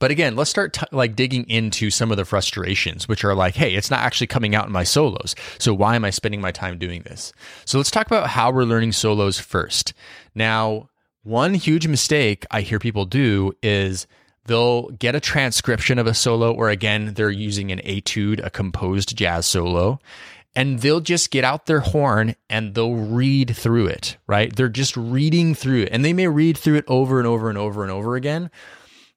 But 0.00 0.10
again 0.10 0.34
let's 0.34 0.50
start 0.50 0.72
t- 0.72 0.86
like 0.92 1.14
digging 1.14 1.48
into 1.48 1.90
some 1.90 2.10
of 2.10 2.16
the 2.16 2.24
frustrations 2.24 3.06
which 3.06 3.24
are 3.24 3.34
like 3.34 3.54
hey 3.54 3.74
it's 3.74 3.90
not 3.90 4.00
actually 4.00 4.26
coming 4.26 4.54
out 4.54 4.66
in 4.66 4.72
my 4.72 4.82
solos. 4.82 5.34
So 5.58 5.72
why 5.72 5.94
am 5.94 6.04
i 6.04 6.10
spending 6.10 6.40
my 6.40 6.50
time 6.50 6.78
doing 6.78 7.02
this? 7.02 7.32
So 7.64 7.78
let's 7.78 7.90
talk 7.90 8.06
about 8.06 8.28
how 8.28 8.50
we're 8.50 8.64
learning 8.64 8.92
solos 8.92 9.38
first. 9.38 9.92
Now 10.34 10.88
one 11.22 11.54
huge 11.54 11.86
mistake 11.86 12.44
i 12.50 12.60
hear 12.60 12.78
people 12.78 13.04
do 13.04 13.52
is 13.62 14.06
they'll 14.46 14.90
get 14.90 15.14
a 15.14 15.20
transcription 15.20 15.98
of 15.98 16.06
a 16.06 16.14
solo, 16.14 16.52
or 16.52 16.68
again, 16.68 17.14
they're 17.14 17.30
using 17.30 17.72
an 17.72 17.80
etude, 17.80 18.44
a 18.44 18.50
composed 18.50 19.16
jazz 19.16 19.46
solo, 19.46 19.98
and 20.56 20.80
they'll 20.80 21.00
just 21.00 21.30
get 21.30 21.44
out 21.44 21.66
their 21.66 21.80
horn 21.80 22.36
and 22.48 22.74
they'll 22.74 22.94
read 22.94 23.56
through 23.56 23.86
it, 23.86 24.16
right? 24.26 24.54
They're 24.54 24.68
just 24.68 24.96
reading 24.96 25.54
through 25.54 25.82
it, 25.82 25.88
and 25.90 26.04
they 26.04 26.12
may 26.12 26.28
read 26.28 26.56
through 26.56 26.76
it 26.76 26.84
over 26.88 27.18
and 27.18 27.26
over 27.26 27.48
and 27.48 27.58
over 27.58 27.82
and 27.82 27.90
over 27.90 28.16
again. 28.16 28.50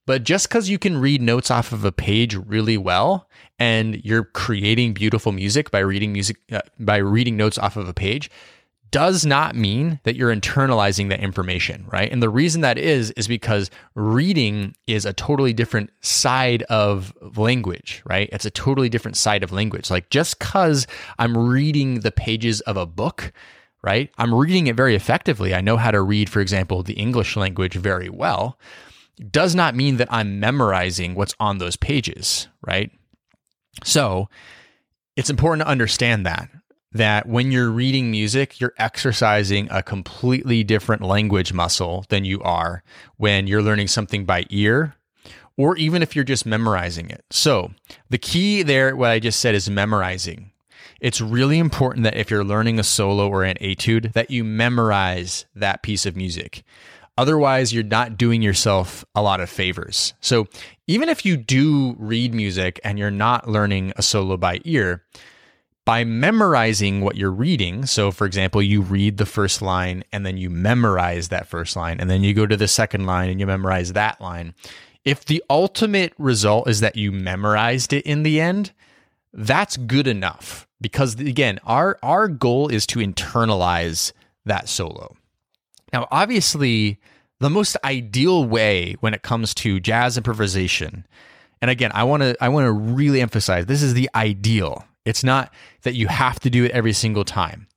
But 0.07 0.23
just 0.23 0.47
because 0.47 0.69
you 0.69 0.79
can 0.79 0.97
read 0.97 1.21
notes 1.21 1.51
off 1.51 1.73
of 1.73 1.83
a 1.83 1.91
page 1.91 2.33
really 2.33 2.77
well 2.77 3.29
and 3.59 4.03
you're 4.05 4.23
creating 4.23 4.93
beautiful 4.93 5.33
music 5.33 5.69
by 5.69 5.79
reading 5.79 6.13
music 6.13 6.37
uh, 6.49 6.61
by 6.79 6.97
reading 6.97 7.35
notes 7.35 7.57
off 7.57 7.75
of 7.75 7.89
a 7.89 7.93
page 7.93 8.31
does 8.91 9.25
not 9.25 9.55
mean 9.55 9.99
that 10.03 10.15
you're 10.15 10.35
internalizing 10.35 11.09
that 11.09 11.19
information, 11.19 11.85
right? 11.91 12.11
And 12.11 12.21
the 12.21 12.29
reason 12.29 12.61
that 12.61 12.77
is, 12.77 13.11
is 13.11 13.27
because 13.27 13.69
reading 13.95 14.75
is 14.87 15.05
a 15.05 15.13
totally 15.13 15.53
different 15.53 15.89
side 16.01 16.63
of 16.63 17.13
language, 17.35 18.01
right? 18.05 18.29
It's 18.31 18.45
a 18.45 18.51
totally 18.51 18.89
different 18.89 19.17
side 19.17 19.43
of 19.43 19.51
language. 19.51 19.89
Like 19.89 20.09
just 20.09 20.39
because 20.39 20.87
I'm 21.17 21.37
reading 21.37 22.01
the 22.01 22.11
pages 22.11 22.61
of 22.61 22.77
a 22.77 22.85
book, 22.85 23.33
right? 23.83 24.11
I'm 24.17 24.33
reading 24.33 24.67
it 24.67 24.75
very 24.75 24.95
effectively. 24.95 25.53
I 25.53 25.61
know 25.61 25.77
how 25.77 25.91
to 25.91 26.01
read, 26.01 26.29
for 26.29 26.39
example, 26.39 26.83
the 26.83 26.93
English 26.93 27.35
language 27.35 27.75
very 27.75 28.09
well, 28.09 28.59
does 29.31 29.55
not 29.55 29.75
mean 29.75 29.97
that 29.97 30.07
I'm 30.11 30.39
memorizing 30.39 31.15
what's 31.15 31.35
on 31.39 31.57
those 31.57 31.75
pages, 31.75 32.47
right? 32.61 32.91
So 33.83 34.29
it's 35.15 35.29
important 35.29 35.65
to 35.65 35.71
understand 35.71 36.25
that 36.25 36.49
that 36.91 37.27
when 37.27 37.51
you're 37.51 37.69
reading 37.69 38.09
music, 38.09 38.59
you're 38.59 38.73
exercising 38.77 39.67
a 39.69 39.83
completely 39.83 40.63
different 40.63 41.01
language 41.01 41.53
muscle 41.53 42.05
than 42.09 42.25
you 42.25 42.41
are 42.41 42.83
when 43.17 43.47
you're 43.47 43.61
learning 43.61 43.87
something 43.87 44.25
by 44.25 44.45
ear 44.49 44.95
or 45.57 45.75
even 45.75 46.01
if 46.01 46.15
you're 46.15 46.23
just 46.23 46.45
memorizing 46.45 47.09
it. 47.09 47.25
So, 47.31 47.71
the 48.09 48.19
key 48.19 48.63
there, 48.63 48.95
what 48.95 49.09
I 49.09 49.19
just 49.19 49.39
said, 49.39 49.55
is 49.55 49.69
memorizing. 49.69 50.51
It's 51.01 51.19
really 51.19 51.59
important 51.59 52.03
that 52.03 52.15
if 52.15 52.31
you're 52.31 52.43
learning 52.43 52.79
a 52.79 52.83
solo 52.83 53.27
or 53.27 53.43
an 53.43 53.57
etude, 53.59 54.13
that 54.13 54.31
you 54.31 54.43
memorize 54.43 55.45
that 55.55 55.83
piece 55.83 56.05
of 56.05 56.15
music. 56.15 56.63
Otherwise, 57.17 57.73
you're 57.73 57.83
not 57.83 58.17
doing 58.17 58.43
yourself 58.43 59.03
a 59.15 59.21
lot 59.21 59.39
of 59.39 59.49
favors. 59.49 60.13
So, 60.21 60.47
even 60.85 61.09
if 61.09 61.25
you 61.25 61.35
do 61.35 61.95
read 61.97 62.33
music 62.33 62.79
and 62.83 62.97
you're 62.99 63.11
not 63.11 63.49
learning 63.49 63.93
a 63.95 64.03
solo 64.03 64.37
by 64.37 64.61
ear, 64.63 65.03
by 65.87 66.03
memorizing 66.03 66.99
what 66.99 67.15
you're 67.15 67.31
reading. 67.31 67.85
So, 67.85 68.11
for 68.11 68.27
example, 68.27 68.61
you 68.61 68.81
read 68.81 69.15
the 69.15 69.25
first 69.25 69.61
line 69.61 70.03
and 70.11 70.25
then 70.25 70.35
you 70.35 70.49
memorize 70.49 71.29
that 71.29 71.47
first 71.47 71.77
line, 71.77 72.01
and 72.01 72.09
then 72.09 72.23
you 72.23 72.33
go 72.33 72.45
to 72.45 72.57
the 72.57 72.67
second 72.67 73.05
line 73.05 73.29
and 73.29 73.39
you 73.39 73.47
memorize 73.47 73.93
that 73.93 74.19
line. 74.19 74.53
If 75.05 75.23
the 75.23 75.41
ultimate 75.49 76.11
result 76.17 76.67
is 76.67 76.81
that 76.81 76.97
you 76.97 77.13
memorized 77.13 77.93
it 77.93 78.05
in 78.05 78.23
the 78.23 78.41
end, 78.41 78.73
that's 79.31 79.77
good 79.77 80.07
enough 80.07 80.67
because 80.81 81.15
again, 81.15 81.57
our 81.63 81.97
our 82.03 82.27
goal 82.27 82.67
is 82.67 82.85
to 82.87 82.99
internalize 82.99 84.11
that 84.43 84.67
solo. 84.67 85.15
Now, 85.93 86.09
obviously, 86.11 86.99
the 87.39 87.49
most 87.49 87.77
ideal 87.85 88.43
way 88.43 88.97
when 88.99 89.13
it 89.13 89.21
comes 89.21 89.53
to 89.53 89.79
jazz 89.79 90.17
improvisation, 90.17 91.07
and 91.61 91.71
again, 91.71 91.91
I 91.93 92.03
want 92.03 92.23
to 92.23 92.35
I 92.41 92.49
want 92.49 92.65
to 92.65 92.73
really 92.73 93.21
emphasize 93.21 93.67
this 93.67 93.81
is 93.81 93.93
the 93.93 94.09
ideal. 94.13 94.83
It's 95.07 95.23
not 95.23 95.53
that 95.83 95.95
you 95.95 96.07
have 96.07 96.39
to 96.41 96.49
do 96.49 96.65
it 96.65 96.71
every 96.71 96.93
single 96.93 97.23
time. 97.23 97.67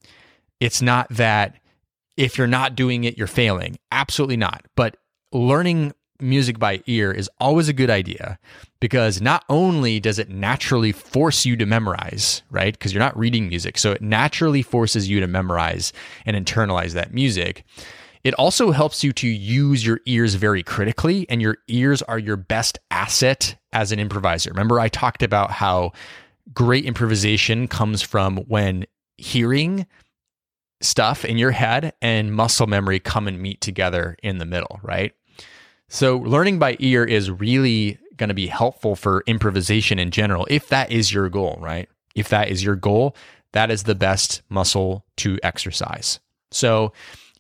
It's 0.59 0.83
not 0.83 1.09
that 1.11 1.57
if 2.17 2.37
you're 2.37 2.47
not 2.47 2.75
doing 2.75 3.05
it, 3.05 3.17
you're 3.17 3.27
failing. 3.27 3.79
Absolutely 3.93 4.37
not. 4.37 4.67
But 4.75 4.97
learning 5.33 5.93
music 6.21 6.59
by 6.59 6.83
ear 6.87 7.13
is 7.13 7.31
always 7.39 7.69
a 7.69 7.73
good 7.73 7.89
idea 7.89 8.39
because 8.81 9.23
not 9.23 9.45
only 9.49 10.01
does 10.01 10.19
it 10.19 10.29
naturally 10.29 10.93
force 10.93 11.47
you 11.47 11.57
to 11.57 11.65
memorize, 11.65 12.43
right? 12.51 12.75
Because 12.75 12.93
you're 12.93 13.03
not 13.03 13.17
reading 13.17 13.49
music. 13.49 13.79
So 13.79 13.93
it 13.93 14.03
naturally 14.03 14.63
forces 14.63 15.09
you 15.09 15.21
to 15.21 15.27
memorize 15.27 15.93
and 16.27 16.37
internalize 16.37 16.93
that 16.93 17.15
music. 17.15 17.65
It 18.23 18.35
also 18.35 18.71
helps 18.71 19.03
you 19.03 19.13
to 19.15 19.29
use 19.29 19.87
your 19.87 20.01
ears 20.05 20.35
very 20.35 20.63
critically, 20.63 21.27
and 21.31 21.41
your 21.41 21.57
ears 21.69 22.03
are 22.03 22.19
your 22.19 22.37
best 22.37 22.79
asset 22.91 23.57
as 23.73 23.93
an 23.93 23.99
improviser. 23.99 24.51
Remember, 24.51 24.79
I 24.79 24.89
talked 24.89 25.23
about 25.23 25.51
how 25.51 25.93
great 26.55 26.85
improvisation 26.85 27.69
comes 27.69 28.03
from 28.03 28.39
when 28.49 28.87
hearing 29.17 29.87
stuff 30.81 31.25
in 31.25 31.39
your 31.39 31.51
head 31.51 31.93
and 32.01 32.35
muscle 32.35 32.67
memory 32.67 32.99
come 32.99 33.29
and 33.29 33.41
meet 33.41 33.61
together 33.61 34.17
in 34.23 34.39
the 34.39 34.47
middle, 34.47 34.81
right? 34.83 35.13
So, 35.89 36.19
learning 36.19 36.59
by 36.59 36.77
ear 36.79 37.05
is 37.05 37.31
really 37.31 37.99
going 38.17 38.29
to 38.29 38.35
be 38.35 38.47
helpful 38.47 38.95
for 38.97 39.25
improvisation 39.27 39.99
in 39.99 40.11
general, 40.11 40.47
if 40.51 40.69
that 40.69 40.93
is 40.93 41.13
your 41.13 41.29
goal, 41.29 41.59
right? 41.61 41.89
If 42.15 42.29
that 42.29 42.49
is 42.49 42.63
your 42.63 42.77
goal, 42.77 43.17
that 43.53 43.71
is 43.71 43.83
the 43.83 43.95
best 43.95 44.43
muscle 44.49 45.05
to 45.17 45.39
exercise. 45.43 46.21
So, 46.51 46.93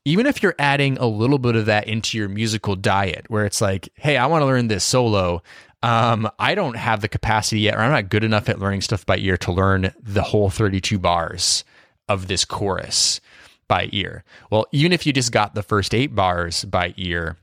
even 0.05 0.27
if 0.27 0.42
you're 0.42 0.55
adding 0.59 0.96
a 0.99 1.07
little 1.07 1.38
bit 1.38 1.57
of 1.57 1.66
that 1.66 1.87
into 1.87 2.16
your 2.16 2.29
musical 2.29 2.75
diet, 2.75 3.27
where 3.29 3.44
it's 3.44 3.61
like, 3.61 3.90
hey, 3.96 4.16
I 4.16 4.27
want 4.27 4.42
to 4.42 4.46
learn 4.46 4.68
this 4.68 4.83
solo, 4.83 5.42
um, 5.82 6.30
I 6.38 6.54
don't 6.54 6.76
have 6.76 7.00
the 7.00 7.08
capacity 7.08 7.62
yet, 7.62 7.74
or 7.74 7.80
I'm 7.80 7.90
not 7.90 8.10
good 8.10 8.24
enough 8.24 8.48
at 8.48 8.58
learning 8.58 8.82
stuff 8.82 9.06
by 9.06 9.16
ear 9.16 9.36
to 9.38 9.52
learn 9.52 9.92
the 10.02 10.22
whole 10.22 10.50
32 10.50 10.98
bars 10.98 11.64
of 12.08 12.26
this 12.26 12.44
chorus 12.44 13.20
by 13.68 13.88
ear. 13.92 14.24
Well, 14.50 14.66
even 14.72 14.92
if 14.92 15.06
you 15.06 15.12
just 15.12 15.32
got 15.32 15.54
the 15.54 15.62
first 15.62 15.94
eight 15.94 16.14
bars 16.14 16.64
by 16.64 16.92
ear 16.96 17.36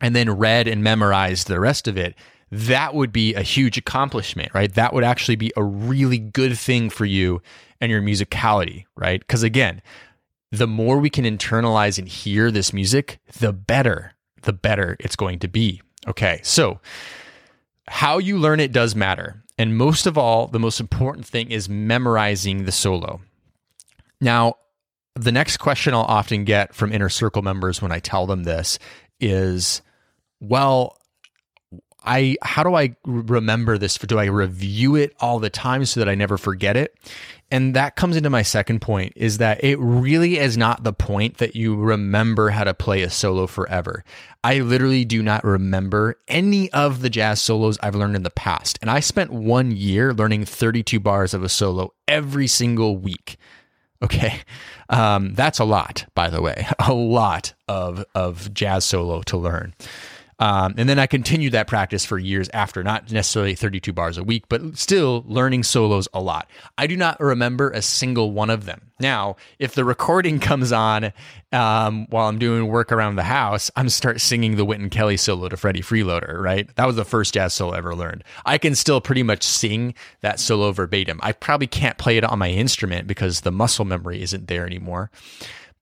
and 0.00 0.14
then 0.14 0.30
read 0.30 0.66
and 0.68 0.82
memorized 0.82 1.46
the 1.46 1.60
rest 1.60 1.88
of 1.88 1.96
it, 1.96 2.14
that 2.50 2.94
would 2.94 3.12
be 3.12 3.32
a 3.34 3.42
huge 3.42 3.78
accomplishment, 3.78 4.52
right? 4.52 4.74
That 4.74 4.92
would 4.92 5.04
actually 5.04 5.36
be 5.36 5.52
a 5.56 5.62
really 5.62 6.18
good 6.18 6.58
thing 6.58 6.90
for 6.90 7.06
you 7.06 7.40
and 7.80 7.90
your 7.90 8.02
musicality, 8.02 8.84
right? 8.96 9.20
Because 9.20 9.42
again, 9.42 9.80
the 10.50 10.66
more 10.66 10.98
we 10.98 11.08
can 11.08 11.24
internalize 11.24 11.98
and 11.98 12.06
hear 12.06 12.50
this 12.50 12.74
music, 12.74 13.18
the 13.38 13.54
better, 13.54 14.12
the 14.42 14.52
better 14.52 14.96
it's 15.00 15.16
going 15.16 15.38
to 15.38 15.48
be. 15.48 15.80
Okay, 16.06 16.40
so 16.42 16.80
how 17.88 18.18
you 18.18 18.38
learn 18.38 18.60
it 18.60 18.72
does 18.72 18.94
matter. 18.94 19.42
And 19.58 19.76
most 19.76 20.06
of 20.06 20.16
all, 20.16 20.46
the 20.46 20.58
most 20.58 20.80
important 20.80 21.26
thing 21.26 21.50
is 21.50 21.68
memorizing 21.68 22.64
the 22.64 22.72
solo. 22.72 23.20
Now, 24.20 24.54
the 25.14 25.32
next 25.32 25.58
question 25.58 25.94
I'll 25.94 26.02
often 26.02 26.44
get 26.44 26.74
from 26.74 26.92
inner 26.92 27.08
circle 27.08 27.42
members 27.42 27.82
when 27.82 27.92
I 27.92 27.98
tell 27.98 28.26
them 28.26 28.44
this 28.44 28.78
is, 29.20 29.82
well, 30.40 30.98
I 32.04 32.36
how 32.42 32.62
do 32.62 32.74
I 32.74 32.96
remember 33.04 33.78
this? 33.78 33.98
Do 33.98 34.18
I 34.18 34.26
review 34.26 34.96
it 34.96 35.14
all 35.20 35.38
the 35.38 35.50
time 35.50 35.84
so 35.84 36.00
that 36.00 36.08
I 36.08 36.14
never 36.14 36.38
forget 36.38 36.76
it? 36.76 36.96
And 37.52 37.74
that 37.74 37.96
comes 37.96 38.16
into 38.16 38.30
my 38.30 38.40
second 38.40 38.80
point 38.80 39.12
is 39.14 39.36
that 39.36 39.62
it 39.62 39.78
really 39.78 40.38
is 40.38 40.56
not 40.56 40.84
the 40.84 40.92
point 40.94 41.36
that 41.36 41.54
you 41.54 41.76
remember 41.76 42.48
how 42.48 42.64
to 42.64 42.72
play 42.72 43.02
a 43.02 43.10
solo 43.10 43.46
forever. 43.46 44.04
I 44.42 44.60
literally 44.60 45.04
do 45.04 45.22
not 45.22 45.44
remember 45.44 46.18
any 46.28 46.72
of 46.72 47.02
the 47.02 47.10
jazz 47.10 47.42
solos 47.42 47.76
I've 47.82 47.94
learned 47.94 48.16
in 48.16 48.22
the 48.22 48.30
past. 48.30 48.78
And 48.80 48.90
I 48.90 49.00
spent 49.00 49.34
one 49.34 49.70
year 49.70 50.14
learning 50.14 50.46
32 50.46 50.98
bars 50.98 51.34
of 51.34 51.42
a 51.42 51.48
solo 51.50 51.92
every 52.08 52.46
single 52.46 52.96
week. 52.96 53.36
Okay. 54.02 54.40
Um, 54.88 55.34
that's 55.34 55.58
a 55.58 55.64
lot, 55.64 56.06
by 56.14 56.30
the 56.30 56.40
way, 56.40 56.66
a 56.78 56.94
lot 56.94 57.52
of, 57.68 58.02
of 58.14 58.54
jazz 58.54 58.86
solo 58.86 59.20
to 59.24 59.36
learn. 59.36 59.74
Um, 60.42 60.74
and 60.76 60.88
then 60.88 60.98
I 60.98 61.06
continued 61.06 61.52
that 61.52 61.68
practice 61.68 62.04
for 62.04 62.18
years 62.18 62.50
after, 62.52 62.82
not 62.82 63.12
necessarily 63.12 63.54
32 63.54 63.92
bars 63.92 64.18
a 64.18 64.24
week, 64.24 64.46
but 64.48 64.76
still 64.76 65.22
learning 65.28 65.62
solos 65.62 66.08
a 66.12 66.20
lot. 66.20 66.50
I 66.76 66.88
do 66.88 66.96
not 66.96 67.20
remember 67.20 67.70
a 67.70 67.80
single 67.80 68.32
one 68.32 68.50
of 68.50 68.64
them. 68.64 68.90
Now, 68.98 69.36
if 69.60 69.76
the 69.76 69.84
recording 69.84 70.40
comes 70.40 70.72
on 70.72 71.12
um, 71.52 72.06
while 72.10 72.28
I'm 72.28 72.40
doing 72.40 72.66
work 72.66 72.90
around 72.90 73.14
the 73.14 73.22
house, 73.22 73.70
I'm 73.76 73.88
start 73.88 74.20
singing 74.20 74.56
the 74.56 74.64
Wynton 74.64 74.90
Kelly 74.90 75.16
solo 75.16 75.48
to 75.48 75.56
Freddie 75.56 75.80
Freeloader, 75.80 76.40
right? 76.40 76.68
That 76.74 76.88
was 76.88 76.96
the 76.96 77.04
first 77.04 77.34
jazz 77.34 77.54
solo 77.54 77.74
I 77.74 77.78
ever 77.78 77.94
learned. 77.94 78.24
I 78.44 78.58
can 78.58 78.74
still 78.74 79.00
pretty 79.00 79.22
much 79.22 79.44
sing 79.44 79.94
that 80.22 80.40
solo 80.40 80.72
verbatim. 80.72 81.20
I 81.22 81.30
probably 81.30 81.68
can't 81.68 81.98
play 81.98 82.16
it 82.16 82.24
on 82.24 82.40
my 82.40 82.50
instrument 82.50 83.06
because 83.06 83.42
the 83.42 83.52
muscle 83.52 83.84
memory 83.84 84.20
isn't 84.20 84.48
there 84.48 84.66
anymore, 84.66 85.12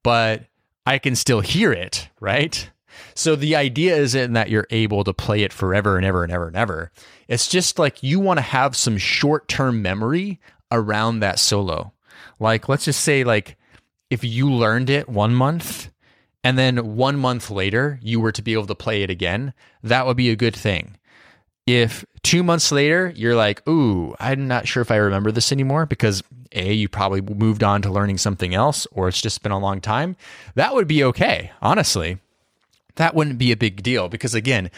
but 0.03 0.43
I 0.85 0.99
can 0.99 1.15
still 1.15 1.41
hear 1.41 1.73
it, 1.73 2.09
right? 2.19 2.69
So 3.15 3.35
the 3.35 3.55
idea 3.55 3.95
isn't 3.95 4.33
that 4.33 4.49
you're 4.49 4.67
able 4.69 5.03
to 5.03 5.13
play 5.13 5.43
it 5.43 5.53
forever 5.53 5.97
and 5.97 6.05
ever 6.05 6.23
and 6.23 6.31
ever 6.31 6.47
and 6.47 6.55
ever. 6.55 6.91
It's 7.27 7.47
just 7.47 7.79
like 7.79 8.03
you 8.03 8.19
want 8.19 8.37
to 8.37 8.41
have 8.41 8.75
some 8.75 8.97
short 8.97 9.47
term 9.47 9.81
memory 9.81 10.39
around 10.71 11.19
that 11.19 11.39
solo. 11.39 11.93
Like, 12.39 12.67
let's 12.67 12.85
just 12.85 13.01
say, 13.01 13.23
like, 13.23 13.57
if 14.09 14.23
you 14.23 14.51
learned 14.51 14.89
it 14.89 15.07
one 15.07 15.33
month 15.33 15.91
and 16.43 16.57
then 16.57 16.95
one 16.95 17.17
month 17.17 17.49
later 17.49 17.99
you 18.01 18.19
were 18.19 18.31
to 18.31 18.41
be 18.41 18.53
able 18.53 18.67
to 18.67 18.75
play 18.75 19.03
it 19.03 19.09
again, 19.09 19.53
that 19.83 20.05
would 20.05 20.17
be 20.17 20.29
a 20.29 20.35
good 20.35 20.55
thing. 20.55 20.97
If 21.67 22.03
two 22.23 22.43
months 22.43 22.71
later 22.71 23.13
you're 23.15 23.35
like, 23.35 23.65
ooh, 23.69 24.15
I'm 24.19 24.47
not 24.47 24.67
sure 24.67 24.81
if 24.81 24.91
I 24.91 24.97
remember 24.97 25.31
this 25.31 25.51
anymore 25.51 25.85
because 25.85 26.23
A, 26.51 26.73
you 26.73 26.89
probably 26.89 27.21
moved 27.21 27.63
on 27.63 27.81
to 27.83 27.91
learning 27.91 28.17
something 28.17 28.53
else 28.53 28.85
or 28.91 29.07
it's 29.07 29.21
just 29.21 29.43
been 29.43 29.51
a 29.51 29.59
long 29.59 29.79
time, 29.79 30.17
that 30.55 30.73
would 30.73 30.87
be 30.87 31.03
okay, 31.05 31.51
honestly 31.61 32.17
that 32.95 33.15
wouldn't 33.15 33.37
be 33.37 33.51
a 33.51 33.57
big 33.57 33.83
deal 33.83 34.09
because 34.09 34.35
again, 34.35 34.69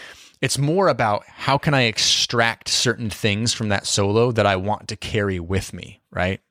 it's 0.41 0.57
more 0.57 0.89
about 0.89 1.23
how 1.25 1.57
can 1.57 1.73
I 1.73 1.83
extract 1.83 2.67
certain 2.67 3.09
things 3.09 3.53
from 3.53 3.69
that 3.69 3.87
solo 3.87 4.31
that 4.33 4.45
I 4.45 4.57
want 4.57 4.89
to 4.89 4.97
carry 4.97 5.39
with 5.39 5.73
me, 5.73 6.01
right? 6.11 6.41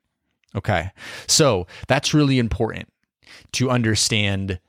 Okay. 0.55 0.91
So 1.27 1.67
that's 1.87 2.13
really 2.13 2.39
important 2.39 2.91
to 3.53 3.69
understand 3.69 4.59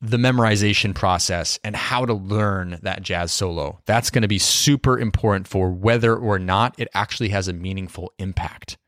the 0.00 0.16
memorization 0.16 0.94
process 0.94 1.58
and 1.62 1.76
how 1.76 2.06
to 2.06 2.14
learn 2.14 2.78
that 2.82 3.02
jazz 3.02 3.32
solo. 3.32 3.80
That's 3.84 4.08
going 4.08 4.22
to 4.22 4.28
be 4.28 4.38
super 4.38 4.98
important 4.98 5.46
for 5.46 5.70
whether 5.70 6.16
or 6.16 6.38
not 6.38 6.74
it 6.78 6.88
actually 6.94 7.28
has 7.30 7.48
a 7.48 7.52
meaningful 7.52 8.12
impact. 8.18 8.78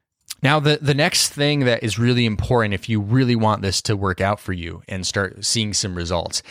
Now, 0.42 0.58
the, 0.58 0.78
the 0.80 0.94
next 0.94 1.28
thing 1.30 1.60
that 1.60 1.84
is 1.84 1.98
really 1.98 2.24
important 2.24 2.74
if 2.74 2.88
you 2.88 3.00
really 3.00 3.36
want 3.36 3.62
this 3.62 3.82
to 3.82 3.96
work 3.96 4.20
out 4.20 4.40
for 4.40 4.52
you 4.52 4.82
and 4.88 5.06
start 5.06 5.44
seeing 5.44 5.72
some 5.72 5.94
results 5.94 6.42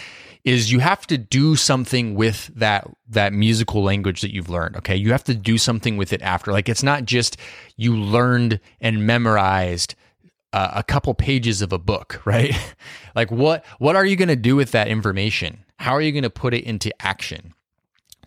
is 0.44 0.72
you 0.72 0.80
have 0.80 1.06
to 1.08 1.18
do 1.18 1.56
something 1.56 2.16
with 2.16 2.52
that 2.56 2.90
that 3.10 3.34
musical 3.34 3.84
language 3.84 4.22
that 4.22 4.34
you've 4.34 4.50
learned 4.50 4.76
okay? 4.78 4.96
You 4.96 5.12
have 5.12 5.24
to 5.26 5.36
do 5.36 5.58
something 5.58 5.98
with 5.98 6.14
it 6.14 6.22
after. 6.22 6.52
Like 6.52 6.70
it's 6.70 6.84
not 6.84 7.06
just 7.06 7.38
you 7.78 7.96
learned 7.96 8.60
and 8.80 9.06
memorized 9.06 9.96
uh, 10.54 10.72
a 10.76 10.84
couple 10.84 11.14
pages 11.14 11.62
of 11.62 11.72
a 11.72 11.80
book 11.80 12.22
right? 12.26 12.56
Like 13.16 13.32
what 13.32 13.66
what 13.80 13.96
are 13.96 14.06
you 14.06 14.16
going 14.16 14.30
to 14.30 14.36
do 14.36 14.56
with 14.56 14.72
that 14.72 14.88
information? 14.88 15.66
How 15.78 15.94
are 15.94 16.02
you 16.02 16.12
going 16.12 16.24
to 16.24 16.30
put 16.30 16.54
it 16.54 16.64
into 16.64 16.92
action? 17.02 17.54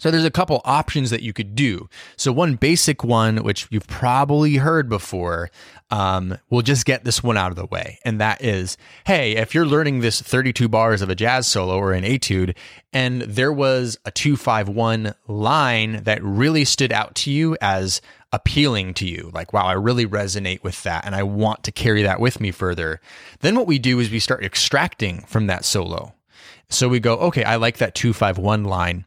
So 0.00 0.11
there's 0.11 0.24
a 0.24 0.31
couple 0.31 0.61
options 0.64 1.11
that 1.11 1.22
you 1.22 1.33
could 1.33 1.55
do. 1.55 1.88
So 2.16 2.33
one 2.33 2.57
basic 2.57 3.05
one, 3.05 3.38
which 3.38 3.68
you've 3.70 3.87
probably 3.87 4.57
heard 4.57 4.88
before, 4.88 5.50
um, 5.94 6.38
we'll 6.50 6.62
just 6.62 6.87
get 6.87 7.04
this 7.04 7.22
one 7.22 7.37
out 7.37 7.52
of 7.52 7.57
the 7.57 7.66
way, 7.66 8.00
and 8.04 8.20
that 8.20 8.42
is, 8.42 8.76
hey, 9.07 9.37
if 9.37 9.54
you're 9.54 9.64
learning 9.64 10.00
this 10.00 10.20
32 10.20 10.68
bars 10.68 11.02
of 11.02 11.09
a 11.09 11.14
jazz 11.14 11.46
solo 11.46 11.76
or 11.76 11.92
an 11.92 12.02
etude, 12.02 12.57
and 12.92 13.22
there 13.22 13.52
was 13.52 13.96
a 14.04 14.11
251 14.11 15.14
line 15.28 16.02
that 16.02 16.20
really 16.20 16.64
stood 16.64 16.92
out 16.92 17.14
to 17.14 17.30
you 17.30 17.57
as 17.61 18.02
appealing 18.33 18.92
to 18.94 19.07
you, 19.07 19.30
like, 19.33 19.52
wow, 19.52 19.66
I 19.66 19.74
really 19.74 20.04
resonate 20.04 20.64
with 20.64 20.83
that, 20.83 21.07
and 21.07 21.14
I 21.14 21.22
want 21.22 21.62
to 21.62 21.70
carry 21.70 22.02
that 22.02 22.18
with 22.18 22.40
me 22.40 22.50
further, 22.50 23.00
then 23.38 23.54
what 23.54 23.68
we 23.68 23.78
do 23.78 24.00
is 24.00 24.11
we 24.11 24.18
start 24.18 24.42
extracting 24.42 25.20
from 25.28 25.46
that 25.46 25.64
solo. 25.64 26.12
So 26.68 26.88
we 26.88 26.98
go, 26.98 27.14
okay, 27.18 27.44
I 27.44 27.54
like 27.54 27.76
that 27.76 27.94
251 27.94 28.64
line 28.64 29.04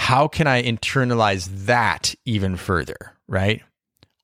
how 0.00 0.28
can 0.28 0.46
I 0.46 0.62
internalize 0.62 1.66
that 1.66 2.14
even 2.24 2.56
further, 2.56 3.16
right? 3.26 3.62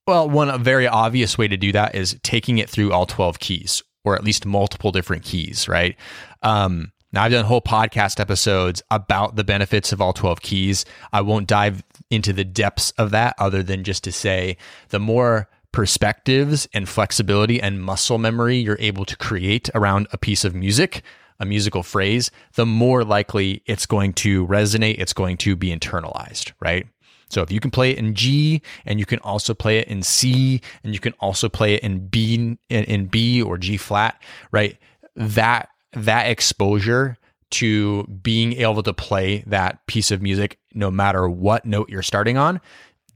Well, 0.07 0.29
one 0.29 0.63
very 0.63 0.87
obvious 0.87 1.39
way 1.39 1.49
to 1.49 1.57
do 1.57 1.73
that 1.73 1.95
is 1.95 2.19
taking 2.23 2.59
it 2.59 2.69
through 2.69 2.93
all 2.93 3.07
12 3.07 3.39
keys 3.39 3.83
or 4.05 4.15
at 4.15 4.23
least 4.23 4.45
multiple 4.45 4.93
different 4.93 5.25
keys, 5.25 5.67
right? 5.67 5.97
Um, 6.43 6.93
now, 7.13 7.23
I've 7.23 7.33
done 7.33 7.45
whole 7.45 7.63
podcast 7.63 8.19
episodes 8.19 8.83
about 8.91 9.37
the 9.37 9.45
benefits 9.45 9.93
of 9.93 10.01
all 10.01 10.13
12 10.13 10.43
keys. 10.43 10.85
I 11.13 11.21
won't 11.21 11.47
dive 11.47 11.83
into 12.11 12.33
the 12.33 12.45
depths 12.45 12.91
of 12.99 13.13
that 13.13 13.35
other 13.39 13.63
than 13.63 13.85
just 13.85 14.05
to 14.05 14.13
say 14.13 14.57
the 14.89 14.99
more 14.99 15.49
perspectives 15.73 16.69
and 16.75 16.89
flexibility 16.89 17.61
and 17.61 17.83
muscle 17.83 18.19
memory 18.19 18.59
you're 18.59 18.77
able 18.81 19.05
to 19.05 19.17
create 19.17 19.71
around 19.75 20.07
a 20.13 20.19
piece 20.19 20.45
of 20.45 20.55
music, 20.55 21.03
a 21.41 21.47
musical 21.47 21.83
phrase, 21.83 22.31
the 22.55 22.67
more 22.67 23.05
likely 23.05 23.63
it's 23.67 23.87
going 23.87 24.13
to 24.13 24.47
resonate, 24.47 24.99
it's 24.99 25.13
going 25.13 25.37
to 25.37 25.57
be 25.57 25.75
internalized, 25.75 26.53
right? 26.61 26.87
So 27.35 27.43
if 27.43 27.51
you 27.51 27.59
can 27.59 27.73
play 27.73 27.91
it 27.91 27.99
in 27.99 28.15
G 28.15 28.63
and 28.87 29.01
you 29.01 29.07
can 29.07 29.19
also 29.19 29.55
play 29.55 29.79
it 29.79 29.89
in 29.89 30.03
C 30.03 30.61
and 30.85 30.95
you 30.95 31.01
can 31.01 31.15
also 31.19 31.49
play 31.49 31.75
it 31.75 31.83
in 31.83 32.07
B 32.07 32.57
in 32.71 33.07
B 33.07 33.43
or 33.43 33.59
G 33.59 33.77
flat, 33.77 34.23
right? 34.53 34.79
That 35.17 35.69
that 35.93 36.29
exposure 36.29 37.19
to 37.51 38.05
being 38.05 38.53
able 38.55 38.83
to 38.85 38.93
play 38.93 39.43
that 39.47 39.85
piece 39.87 40.11
of 40.11 40.23
music 40.23 40.59
no 40.73 40.91
matter 40.91 41.29
what 41.29 41.65
note 41.65 41.89
you're 41.89 42.03
starting 42.03 42.37
on 42.37 42.61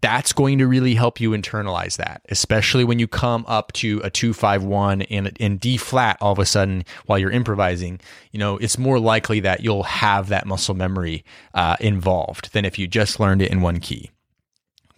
that's 0.01 0.33
going 0.33 0.59
to 0.59 0.67
really 0.67 0.95
help 0.95 1.21
you 1.21 1.31
internalize 1.31 1.97
that, 1.97 2.23
especially 2.29 2.85
when 2.85 2.99
you 2.99 3.09
come 3.09 3.45
up 3.49 3.73
to 3.73 4.01
a 4.05 4.11
251 4.11 5.03
and 5.03 5.37
in 5.39 5.57
D 5.57 5.77
flat 5.77 6.19
all 6.21 6.33
of 6.33 6.39
a 6.39 6.47
sudden 6.47 6.85
while 7.07 7.19
you're 7.19 7.31
improvising. 7.31 8.01
You 8.33 8.39
know, 8.39 8.57
it's 8.59 8.79
more 8.79 8.99
likely 8.99 9.41
that 9.41 9.61
you'll 9.61 9.83
have 9.85 10.29
that 10.29 10.47
muscle 10.47 10.75
memory 10.75 11.25
uh, 11.55 11.77
involved 11.81 12.53
than 12.53 12.65
if 12.65 12.79
you 12.79 12.87
just 12.87 13.19
learned 13.19 13.43
it 13.43 13.51
in 13.51 13.61
one 13.61 13.81
key. 13.81 14.11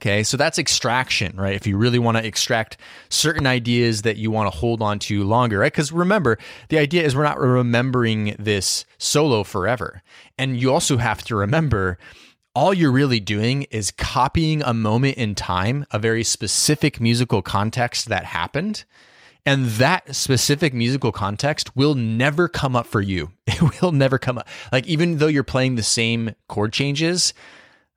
Okay, 0.00 0.22
so 0.22 0.38
that's 0.38 0.58
extraction, 0.58 1.36
right? 1.36 1.54
If 1.54 1.66
you 1.66 1.76
really 1.76 1.98
want 1.98 2.16
to 2.16 2.24
extract 2.24 2.78
certain 3.10 3.46
ideas 3.46 4.00
that 4.02 4.16
you 4.16 4.30
want 4.30 4.50
to 4.50 4.58
hold 4.58 4.80
on 4.80 4.98
to 5.00 5.24
longer, 5.24 5.58
right? 5.58 5.70
Because 5.70 5.92
remember, 5.92 6.38
the 6.70 6.78
idea 6.78 7.02
is 7.02 7.14
we're 7.14 7.22
not 7.22 7.38
remembering 7.38 8.34
this 8.38 8.86
solo 8.96 9.44
forever. 9.44 10.02
And 10.38 10.58
you 10.58 10.72
also 10.72 10.96
have 10.96 11.22
to 11.24 11.36
remember 11.36 11.98
all 12.54 12.74
you're 12.74 12.92
really 12.92 13.20
doing 13.20 13.62
is 13.70 13.90
copying 13.90 14.62
a 14.62 14.74
moment 14.74 15.16
in 15.16 15.34
time, 15.34 15.86
a 15.90 15.98
very 15.98 16.24
specific 16.24 17.00
musical 17.00 17.42
context 17.42 18.08
that 18.08 18.24
happened. 18.24 18.84
And 19.46 19.66
that 19.66 20.14
specific 20.14 20.74
musical 20.74 21.12
context 21.12 21.74
will 21.74 21.94
never 21.94 22.48
come 22.48 22.76
up 22.76 22.86
for 22.86 23.00
you. 23.00 23.30
It 23.46 23.82
will 23.82 23.92
never 23.92 24.18
come 24.18 24.38
up. 24.38 24.48
Like, 24.72 24.86
even 24.86 25.18
though 25.18 25.26
you're 25.26 25.42
playing 25.42 25.74
the 25.74 25.82
same 25.82 26.34
chord 26.48 26.72
changes, 26.72 27.34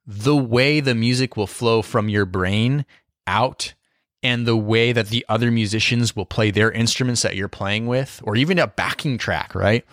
the 0.05 0.35
way 0.35 0.79
the 0.79 0.95
music 0.95 1.37
will 1.37 1.47
flow 1.47 1.81
from 1.81 2.09
your 2.09 2.25
brain 2.25 2.85
out 3.27 3.73
and 4.21 4.45
the 4.45 4.57
way 4.57 4.91
that 4.91 5.07
the 5.07 5.25
other 5.29 5.51
musicians 5.51 6.15
will 6.15 6.25
play 6.25 6.51
their 6.51 6.71
instruments 6.71 7.21
that 7.21 7.35
you're 7.35 7.47
playing 7.47 7.87
with, 7.87 8.21
or 8.23 8.35
even 8.35 8.57
a 8.59 8.67
backing 8.67 9.17
track, 9.17 9.53
right? 9.53 9.85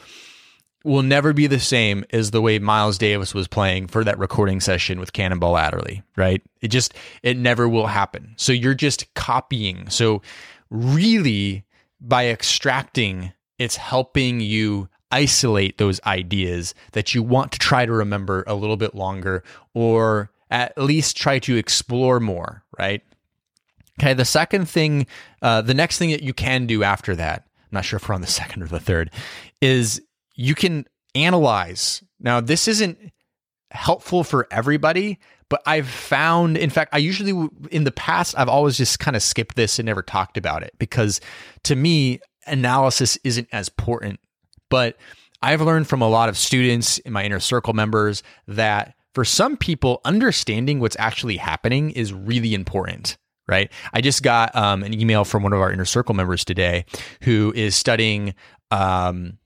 Will 0.85 1.03
never 1.03 1.33
be 1.33 1.47
the 1.47 1.61
same 1.61 2.05
as 2.11 2.31
the 2.31 2.41
way 2.41 2.59
Miles 2.59 2.97
Davis 2.97 3.35
was 3.35 3.47
playing 3.47 3.87
for 3.87 4.03
that 4.05 4.19
recording 4.19 4.61
session 4.61 4.99
with 4.99 5.13
Cannonball 5.13 5.59
Adderley, 5.59 6.03
right? 6.17 6.43
It 6.61 6.69
just, 6.69 6.95
it 7.23 7.37
never 7.37 7.69
will 7.69 7.87
happen. 7.87 8.35
So 8.37 8.53
you're 8.53 8.75
just 8.75 9.13
copying. 9.15 9.89
So 9.91 10.23
really, 10.71 11.65
by 12.01 12.29
extracting, 12.29 13.33
it's 13.59 13.77
helping 13.77 14.41
you 14.41 14.89
isolate 15.11 15.77
those 15.79 16.01
ideas 16.07 16.75
that 16.93 17.15
you 17.15 17.23
want 17.23 17.53
to 17.53 17.59
try 17.59 17.85
to 17.85 17.93
remember 17.93 18.45
a 18.47 18.55
little 18.55 18.77
bit 18.77 18.95
longer 18.95 19.43
or 19.75 20.31
at 20.51 20.77
least 20.79 21.17
try 21.17 21.39
to 21.41 21.57
explore 21.57 22.21
more, 22.21 22.65
right? 22.79 23.03
Okay, 24.01 24.15
the 24.15 24.25
second 24.25 24.67
thing, 24.67 25.07
uh, 25.43 25.61
the 25.61 25.75
next 25.75 25.99
thing 25.99 26.11
that 26.11 26.23
you 26.23 26.33
can 26.33 26.67
do 26.67 26.83
after 26.83 27.15
that, 27.17 27.45
I'm 27.59 27.77
not 27.77 27.85
sure 27.85 27.99
if 27.99 28.09
we're 28.09 28.15
on 28.15 28.23
the 28.23 28.27
second 28.27 28.63
or 28.63 28.67
the 28.67 28.81
third, 28.81 29.11
is 29.61 30.01
you 30.41 30.55
can 30.55 30.87
analyze. 31.15 32.03
Now, 32.19 32.41
this 32.41 32.67
isn't 32.67 32.99
helpful 33.73 34.25
for 34.25 34.49
everybody, 34.51 35.19
but 35.51 35.61
I've 35.67 35.87
found, 35.87 36.57
in 36.57 36.71
fact, 36.71 36.95
I 36.95 36.99
usually, 36.99 37.49
in 37.71 37.85
the 37.85 37.93
past, 37.93 38.35
I've 38.39 38.49
always 38.49 38.79
just 38.79 38.99
kind 39.01 39.17
of 39.17 39.23
skipped 39.23 39.55
this 39.55 39.79
and 39.79 39.85
never 39.85 40.03
talked 40.03 40.39
about 40.39 40.63
it 40.63 40.73
because 40.79 41.21
to 41.65 41.77
me, 41.77 42.21
analysis 42.47 43.19
isn't 43.23 43.49
as 43.53 43.69
important. 43.69 44.19
But 44.71 44.97
I've 45.43 45.61
learned 45.61 45.89
from 45.89 46.01
a 46.01 46.09
lot 46.09 46.31
of 46.31 46.39
students 46.39 46.97
in 46.99 47.13
my 47.13 47.23
inner 47.23 47.41
circle 47.41 47.75
members 47.75 48.23
that 48.49 48.95
for 49.15 49.27
some 49.27 49.59
people, 49.59 50.01
understanding 50.07 50.81
what's 50.81 50.97
actually 50.99 51.37
happening 51.37 51.91
is 51.91 52.15
really 52.15 52.55
important 52.55 53.19
right? 53.49 53.73
I 53.93 54.01
just 54.01 54.23
got 54.23 54.55
um, 54.55 54.85
an 54.85 54.95
email 54.95 55.25
from 55.25 55.43
one 55.43 55.53
of 55.53 55.61
our 55.61 55.73
inner 55.73 55.85
circle 55.85 56.15
members 56.15 56.45
today 56.45 56.85
who 57.23 57.53
is 57.57 57.75
studying 57.75 58.33
um, 58.71 59.40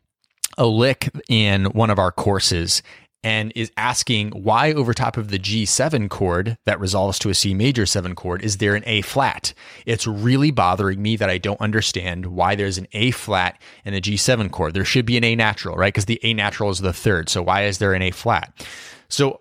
a 0.59 0.67
lick 0.67 1.11
in 1.29 1.67
one 1.67 1.90
of 1.90 1.99
our 1.99 2.12
courses 2.12 2.83
and 3.25 3.53
is 3.57 3.73
asking 3.79 4.31
why 4.31 4.73
over 4.75 4.93
top 4.93 5.17
of 5.17 5.31
the 5.31 5.38
G7 5.38 6.11
chord 6.11 6.59
that 6.67 6.79
resolves 6.79 7.19
to 7.21 7.31
a 7.31 7.35
C 7.35 7.55
major 7.55 7.87
7 7.87 8.14
chord 8.14 8.45
is 8.45 8.59
there 8.59 8.75
an 8.75 8.85
A 8.87 9.01
flat? 9.01 9.55
It's 9.87 10.07
really 10.07 10.51
bothering 10.51 11.01
me 11.01 11.17
that 11.17 11.31
I 11.31 11.38
don't 11.38 11.61
understand 11.61 12.27
why 12.27 12.55
there's 12.55 12.79
an 12.79 12.87
A 12.93 13.11
flat 13.12 13.61
in 13.85 13.95
a 13.95 14.01
G7 14.01 14.51
chord. 14.51 14.75
There 14.75 14.85
should 14.85 15.07
be 15.07 15.17
an 15.17 15.25
A 15.25 15.35
natural, 15.35 15.77
right? 15.77 15.93
Because 15.93 16.05
the 16.05 16.21
A 16.23 16.35
natural 16.35 16.71
is 16.71 16.81
the 16.81 16.93
third. 16.93 17.31
So 17.31 17.43
why 17.43 17.64
is 17.64 17.79
there 17.79 17.95
an 17.95 18.03
A 18.03 18.11
flat? 18.11 18.67
So 19.09 19.40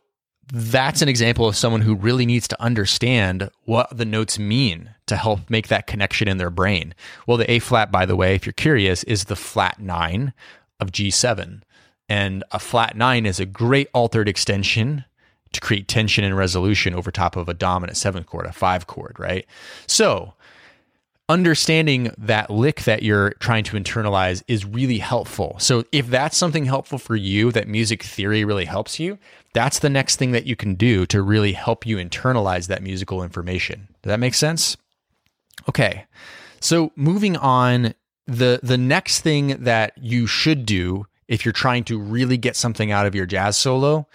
that's 0.52 1.02
an 1.02 1.10
example 1.10 1.48
of 1.48 1.56
someone 1.56 1.82
who 1.82 1.96
really 1.96 2.26
needs 2.26 2.48
to 2.50 2.62
understand 2.62 3.50
what 3.64 3.96
the 3.96 4.06
notes 4.06 4.40
mean 4.40 4.94
to 5.08 5.18
help 5.18 5.50
make 5.50 5.68
that 5.68 5.88
connection 5.88 6.28
in 6.28 6.38
their 6.38 6.50
brain. 6.50 6.94
Well, 7.28 7.38
the 7.38 7.52
A 7.52 7.60
flat, 7.60 7.92
by 7.92 8.06
the 8.06 8.16
way, 8.16 8.36
if 8.36 8.46
you're 8.46 8.54
curious, 8.54 9.04
is 9.04 9.26
the 9.26 9.36
flat 9.36 9.80
nine 9.80 10.34
of 10.84 10.92
G7. 10.92 11.64
And 12.08 12.44
a 12.52 12.60
flat 12.60 12.96
nine 12.96 13.26
is 13.26 13.40
a 13.40 13.46
great 13.46 13.88
altered 13.94 14.30
extension 14.30 15.06
to 15.54 15.62
create 15.62 15.88
tension 15.88 16.24
and 16.24 16.38
resolution 16.38 16.94
over 16.94 17.12
top 17.12 17.36
of 17.36 17.50
a 17.50 17.54
dominant 17.54 17.98
seventh 17.98 18.28
chord, 18.28 18.46
a 18.46 18.52
five 18.52 18.86
chord, 18.86 19.18
right? 19.18 19.48
So, 19.88 20.34
understanding 21.30 22.12
that 22.18 22.50
lick 22.50 22.84
that 22.84 23.02
you're 23.02 23.32
trying 23.40 23.64
to 23.64 23.78
internalize 23.78 24.44
is 24.48 24.66
really 24.66 24.98
helpful. 24.98 25.56
So, 25.60 25.86
if 25.92 26.08
that's 26.08 26.38
something 26.38 26.66
helpful 26.66 26.98
for 26.98 27.16
you, 27.16 27.52
that 27.52 27.68
music 27.68 28.04
theory 28.04 28.44
really 28.44 28.66
helps 28.66 29.00
you, 29.00 29.18
that's 29.54 29.80
the 29.80 29.90
next 29.90 30.18
thing 30.18 30.32
that 30.32 30.46
you 30.46 30.56
can 30.56 30.76
do 30.76 31.06
to 31.08 31.22
really 31.22 31.54
help 31.54 31.86
you 31.86 31.98
internalize 31.98 32.68
that 32.68 32.84
musical 32.84 33.24
information. 33.24 33.88
Does 34.02 34.10
that 34.10 34.20
make 34.20 34.34
sense? 34.34 34.76
Okay. 35.70 36.06
So, 36.60 36.92
moving 36.96 37.38
on, 37.38 37.94
the 38.28 38.60
the 38.64 38.78
next 38.78 39.22
thing 39.22 39.64
that 39.64 39.94
you 39.98 40.28
should 40.28 40.66
do 40.66 41.06
if 41.28 41.46
you're 41.46 41.54
trying 41.54 41.84
to 41.86 42.00
really 42.00 42.38
get 42.38 42.56
something 42.56 42.92
out 42.92 43.06
of 43.06 43.16
your 43.16 43.26
jazz 43.26 43.58
solo 43.58 44.08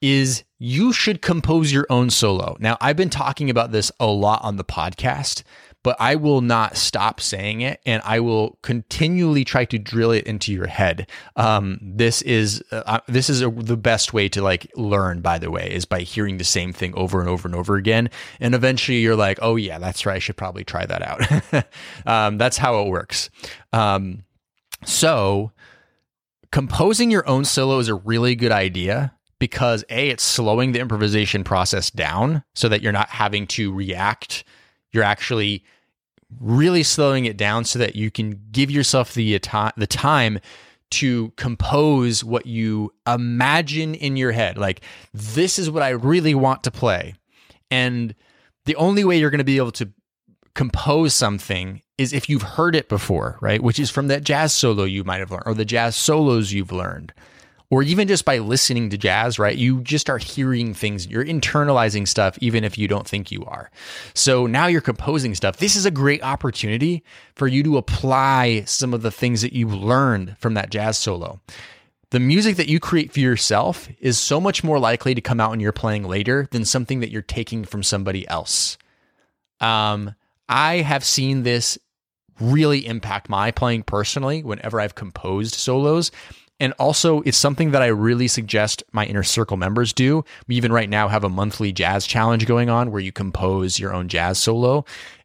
is 0.00 0.44
you 0.58 0.92
should 0.92 1.22
compose 1.22 1.72
your 1.72 1.86
own 1.88 2.10
solo. 2.10 2.56
Now, 2.60 2.76
I've 2.80 2.96
been 2.96 3.10
talking 3.10 3.48
about 3.48 3.72
this 3.72 3.90
a 3.98 4.06
lot 4.06 4.42
on 4.44 4.56
the 4.56 4.64
podcast, 4.64 5.42
but 5.84 5.96
I 6.00 6.16
will 6.16 6.40
not 6.40 6.78
stop 6.78 7.20
saying 7.20 7.60
it 7.60 7.80
and 7.84 8.02
I 8.04 8.18
will 8.18 8.58
continually 8.62 9.44
try 9.44 9.66
to 9.66 9.78
drill 9.78 10.10
it 10.10 10.26
into 10.26 10.50
your 10.50 10.66
head. 10.66 11.08
Um, 11.36 11.78
this 11.82 12.22
is 12.22 12.64
uh, 12.72 12.82
uh, 12.86 13.00
this 13.06 13.28
is 13.30 13.42
a, 13.42 13.50
the 13.50 13.76
best 13.76 14.14
way 14.14 14.28
to 14.30 14.42
like 14.42 14.66
learn. 14.74 15.20
By 15.20 15.38
the 15.38 15.50
way, 15.50 15.70
is 15.70 15.84
by 15.84 16.00
hearing 16.00 16.38
the 16.38 16.44
same 16.44 16.72
thing 16.72 16.94
over 16.96 17.20
and 17.20 17.28
over 17.28 17.46
and 17.46 17.54
over 17.54 17.76
again, 17.76 18.10
and 18.40 18.54
eventually 18.54 18.98
you're 18.98 19.14
like, 19.14 19.38
oh 19.42 19.56
yeah, 19.56 19.78
that's 19.78 20.06
right. 20.06 20.16
I 20.16 20.18
should 20.18 20.38
probably 20.38 20.64
try 20.64 20.86
that 20.86 21.02
out. 21.02 21.66
um, 22.06 22.38
that's 22.38 22.56
how 22.56 22.80
it 22.80 22.88
works. 22.88 23.28
Um, 23.72 24.24
so 24.86 25.52
composing 26.50 27.10
your 27.10 27.28
own 27.28 27.44
solo 27.44 27.78
is 27.78 27.88
a 27.88 27.94
really 27.94 28.34
good 28.34 28.52
idea 28.52 29.12
because 29.38 29.84
a 29.90 30.08
it's 30.08 30.22
slowing 30.22 30.72
the 30.72 30.80
improvisation 30.80 31.44
process 31.44 31.90
down 31.90 32.42
so 32.54 32.70
that 32.70 32.80
you're 32.80 32.92
not 32.92 33.10
having 33.10 33.46
to 33.48 33.72
react 33.72 34.44
you're 34.94 35.02
actually 35.02 35.64
really 36.40 36.82
slowing 36.82 37.24
it 37.24 37.36
down 37.36 37.64
so 37.64 37.78
that 37.78 37.96
you 37.96 38.10
can 38.10 38.40
give 38.50 38.70
yourself 38.70 39.14
the 39.14 39.38
the 39.76 39.86
time 39.86 40.38
to 40.90 41.32
compose 41.36 42.22
what 42.22 42.46
you 42.46 42.92
imagine 43.06 43.94
in 43.94 44.16
your 44.16 44.32
head. 44.32 44.56
Like 44.56 44.80
this 45.12 45.58
is 45.58 45.70
what 45.70 45.82
I 45.82 45.90
really 45.90 46.34
want 46.34 46.62
to 46.64 46.70
play. 46.70 47.14
And 47.70 48.14
the 48.66 48.76
only 48.76 49.04
way 49.04 49.18
you're 49.18 49.30
going 49.30 49.38
to 49.38 49.44
be 49.44 49.56
able 49.56 49.72
to 49.72 49.90
compose 50.54 51.14
something 51.14 51.82
is 51.98 52.12
if 52.12 52.28
you've 52.28 52.42
heard 52.42 52.76
it 52.76 52.88
before, 52.88 53.38
right? 53.40 53.62
Which 53.62 53.78
is 53.78 53.90
from 53.90 54.08
that 54.08 54.24
jazz 54.24 54.52
solo 54.52 54.84
you 54.84 55.04
might 55.04 55.20
have 55.20 55.30
learned 55.30 55.44
or 55.46 55.54
the 55.54 55.64
jazz 55.64 55.96
solos 55.96 56.52
you've 56.52 56.72
learned 56.72 57.12
or 57.74 57.82
even 57.82 58.06
just 58.06 58.24
by 58.24 58.38
listening 58.38 58.88
to 58.88 58.96
jazz, 58.96 59.36
right? 59.36 59.58
You 59.58 59.80
just 59.80 60.08
are 60.08 60.18
hearing 60.18 60.74
things, 60.74 61.08
you're 61.08 61.24
internalizing 61.24 62.06
stuff, 62.06 62.38
even 62.40 62.62
if 62.62 62.78
you 62.78 62.86
don't 62.86 63.08
think 63.08 63.32
you 63.32 63.44
are. 63.46 63.68
So 64.14 64.46
now 64.46 64.68
you're 64.68 64.80
composing 64.80 65.34
stuff. 65.34 65.56
This 65.56 65.74
is 65.74 65.84
a 65.84 65.90
great 65.90 66.22
opportunity 66.22 67.02
for 67.34 67.48
you 67.48 67.64
to 67.64 67.76
apply 67.76 68.62
some 68.66 68.94
of 68.94 69.02
the 69.02 69.10
things 69.10 69.42
that 69.42 69.54
you've 69.54 69.74
learned 69.74 70.38
from 70.38 70.54
that 70.54 70.70
jazz 70.70 70.98
solo. 70.98 71.40
The 72.10 72.20
music 72.20 72.54
that 72.58 72.68
you 72.68 72.78
create 72.78 73.10
for 73.10 73.18
yourself 73.18 73.88
is 73.98 74.20
so 74.20 74.40
much 74.40 74.62
more 74.62 74.78
likely 74.78 75.12
to 75.16 75.20
come 75.20 75.40
out 75.40 75.50
when 75.50 75.58
you're 75.58 75.72
playing 75.72 76.04
later 76.04 76.46
than 76.52 76.64
something 76.64 77.00
that 77.00 77.10
you're 77.10 77.22
taking 77.22 77.64
from 77.64 77.82
somebody 77.82 78.24
else. 78.28 78.78
Um, 79.58 80.14
I 80.48 80.76
have 80.76 81.04
seen 81.04 81.42
this 81.42 81.76
really 82.38 82.86
impact 82.86 83.28
my 83.28 83.50
playing 83.50 83.82
personally 83.82 84.44
whenever 84.44 84.80
I've 84.80 84.94
composed 84.94 85.56
solos 85.56 86.12
and 86.60 86.72
also, 86.78 87.20
it's 87.22 87.36
something 87.36 87.72
that 87.72 87.82
I 87.82 87.86
really 87.86 88.28
suggest 88.28 88.84
my 88.92 89.04
inner 89.06 89.24
circle 89.24 89.56
members 89.56 89.92
do. 89.92 90.24
We 90.46 90.54
even 90.54 90.72
right 90.72 90.88
now 90.88 91.08
have 91.08 91.24
a 91.24 91.28
monthly 91.28 91.72
jazz 91.72 92.06
challenge 92.06 92.46
going 92.46 92.70
on 92.70 92.92
where 92.92 93.00
you 93.00 93.10
compose 93.10 93.78
your 93.78 93.92
own 93.92 94.08
jazz 94.08 94.38
solo. 94.38 94.84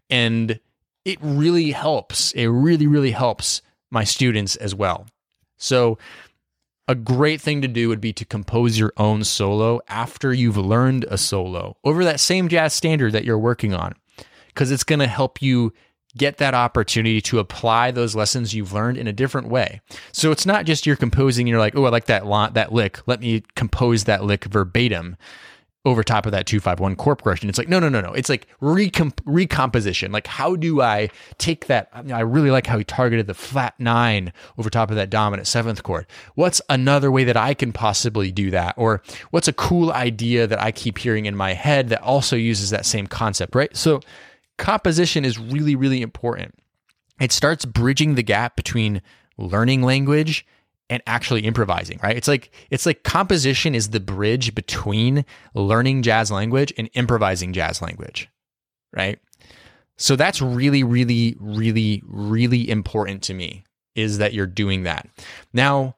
And 0.10 0.60
it 1.06 1.20
really 1.22 1.72
helps. 1.72 2.32
It 2.32 2.48
really, 2.48 2.88
really 2.88 3.12
helps 3.12 3.62
my 3.92 4.04
students 4.04 4.56
as 4.56 4.74
well. 4.74 5.06
So, 5.58 5.98
a 6.88 6.96
great 6.96 7.40
thing 7.40 7.62
to 7.62 7.68
do 7.68 7.90
would 7.90 8.02
be 8.02 8.14
to 8.14 8.26
compose 8.26 8.80
your 8.80 8.94
own 8.98 9.24
solo 9.24 9.80
after 9.88 10.34
you've 10.34 10.58
learned 10.58 11.06
a 11.06 11.20
solo 11.20 11.78
over 11.84 12.04
that 12.04 12.20
same 12.20 12.48
jazz 12.48 12.74
standard 12.74 13.12
that 13.12 13.24
you're 13.24 13.38
working 13.38 13.76
on, 13.76 13.94
because 14.48 14.72
it's 14.72 14.84
going 14.84 14.98
to 15.00 15.08
help 15.08 15.40
you 15.40 15.72
get 16.18 16.38
that 16.38 16.54
opportunity 16.54 17.22
to 17.22 17.40
apply 17.40 17.92
those 17.92 18.16
lessons 18.16 18.54
you've 18.54 18.74
learned 18.74 18.98
in 18.98 19.08
a 19.08 19.14
different 19.14 19.48
way. 19.48 19.82
So 20.12 20.32
it's 20.32 20.46
not 20.46 20.66
just 20.66 20.86
you're 20.86 20.96
composing 20.96 21.44
and 21.44 21.50
you're 21.50 21.60
like, 21.60 21.76
oh, 21.76 21.86
I 21.86 21.90
like 21.90 22.06
that 22.06 22.24
that 22.54 22.74
lick. 22.74 23.00
Let 23.08 23.20
me 23.20 23.44
compose 23.56 24.06
that 24.06 24.24
lick 24.24 24.46
verbatim 24.46 25.18
over 25.86 26.04
top 26.04 26.26
of 26.26 26.34
that 26.34 26.46
251 26.46 26.96
chord 26.98 27.20
progression. 27.20 27.48
It's 27.48 27.58
like, 27.58 27.70
no, 27.70 27.80
no, 27.80 27.88
no, 27.88 28.02
no. 28.02 28.12
It's 28.14 28.28
like 28.28 28.48
recomp- 28.62 29.22
recomposition. 29.26 30.12
Like, 30.12 30.28
how 30.28 30.56
do 30.56 30.82
I 30.82 31.10
take 31.38 31.68
that? 31.68 31.90
I, 31.94 32.02
mean, 32.02 32.12
I 32.12 32.20
really 32.20 32.52
like 32.52 32.68
how 32.68 32.78
he 32.78 32.84
targeted 32.84 33.28
the 33.28 33.34
flat 33.34 33.76
nine 33.80 34.34
over 34.58 34.70
top 34.70 34.90
of 34.90 34.98
that 34.98 35.10
dominant 35.10 35.48
seventh 35.48 35.84
chord. 35.84 36.06
What's 36.36 36.62
another 36.70 37.12
way 37.12 37.24
that 37.24 37.38
I 37.38 37.54
can 37.54 37.72
possibly 37.72 38.30
do 38.32 38.52
that? 38.52 38.76
Or 38.78 39.02
what's 39.32 39.48
a 39.48 39.54
cool 39.54 39.92
idea 39.92 40.48
that 40.48 40.62
I 40.62 40.72
keep 40.72 40.98
hearing 40.98 41.26
in 41.26 41.36
my 41.36 41.54
head 41.54 41.90
that 41.90 42.02
also 42.02 42.36
uses 42.36 42.72
that 42.72 42.86
same 42.86 43.08
concept, 43.08 43.56
right? 43.56 43.76
So 43.76 44.02
composition 44.60 45.26
is 45.26 45.40
really, 45.40 45.76
really 45.76 46.04
important. 46.04 46.54
It 47.20 47.32
starts 47.32 47.66
bridging 47.66 48.16
the 48.16 48.24
gap 48.24 48.56
between 48.56 49.02
learning 49.38 49.82
language 49.82 50.46
and 50.90 51.02
actually 51.08 51.42
improvising, 51.42 52.00
right? 52.04 52.16
It's 52.16 52.28
like 52.28 52.52
it's 52.70 52.86
like 52.86 53.04
composition 53.04 53.76
is 53.76 53.90
the 53.90 54.00
bridge 54.00 54.56
between 54.56 55.26
learning 55.54 56.04
jazz 56.04 56.32
language 56.32 56.74
and 56.78 56.90
improvising 56.94 57.54
jazz 57.54 57.82
language, 57.82 58.30
right? 58.94 59.20
So 59.98 60.16
that's 60.16 60.42
really 60.42 60.84
really 60.84 61.36
really 61.40 62.04
really 62.08 62.70
important 62.70 63.24
to 63.24 63.34
me 63.34 63.66
is 63.96 64.18
that 64.20 64.34
you're 64.34 64.48
doing 64.48 64.84
that. 64.84 65.08
Now, 65.54 65.96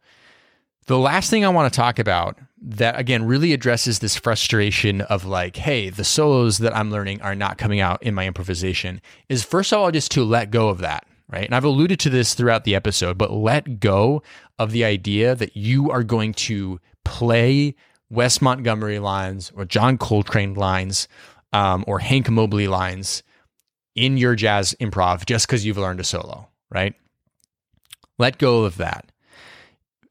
the 0.92 1.00
last 1.00 1.30
thing 1.30 1.46
I 1.46 1.50
want 1.50 1.72
to 1.72 1.78
talk 1.78 2.00
about 2.00 2.38
that 2.62 3.00
again 3.00 3.26
really 3.26 3.54
addresses 3.54 4.00
this 4.00 4.18
frustration 4.18 5.00
of 5.00 5.24
like, 5.24 5.56
hey, 5.56 5.90
the 5.90 6.04
solos 6.04 6.58
that 6.58 6.76
I'm 6.76 6.92
learning 6.92 7.22
are 7.22 7.34
not 7.34 7.58
coming 7.58 7.80
out 7.80 8.04
in 8.04 8.14
my 8.14 8.28
improvisation 8.28 9.02
is 9.30 9.42
first 9.42 9.72
of 9.72 9.80
all 9.80 9.90
just 9.90 10.12
to 10.12 10.26
let 10.26 10.52
go 10.52 10.68
of 10.68 10.80
that, 10.80 11.06
right? 11.30 11.46
And 11.46 11.56
I've 11.56 11.64
alluded 11.64 11.98
to 12.02 12.10
this 12.10 12.34
throughout 12.34 12.66
the 12.66 12.76
episode, 12.76 13.18
but 13.18 13.32
let 13.32 13.80
go 13.80 14.22
of 14.60 14.72
the 14.72 14.84
idea 14.84 15.34
that 15.34 15.56
you 15.56 15.90
are 15.90 16.04
going 16.04 16.34
to 16.34 16.82
play 17.06 17.74
Wes 18.10 18.42
Montgomery 18.42 19.00
lines 19.00 19.50
or 19.56 19.64
John 19.64 19.98
Coltrane 19.98 20.56
lines 20.56 21.08
um, 21.54 21.86
or 21.88 22.00
Hank 22.00 22.30
Mobley 22.30 22.68
lines 22.68 23.24
in 23.96 24.18
your 24.18 24.36
jazz 24.36 24.76
improv 24.82 25.26
just 25.26 25.48
because 25.48 25.66
you've 25.66 25.78
learned 25.78 26.02
a 26.02 26.04
solo, 26.04 26.50
right? 26.70 26.96
Let 28.20 28.38
go 28.38 28.66
of 28.66 28.76
that 28.76 29.11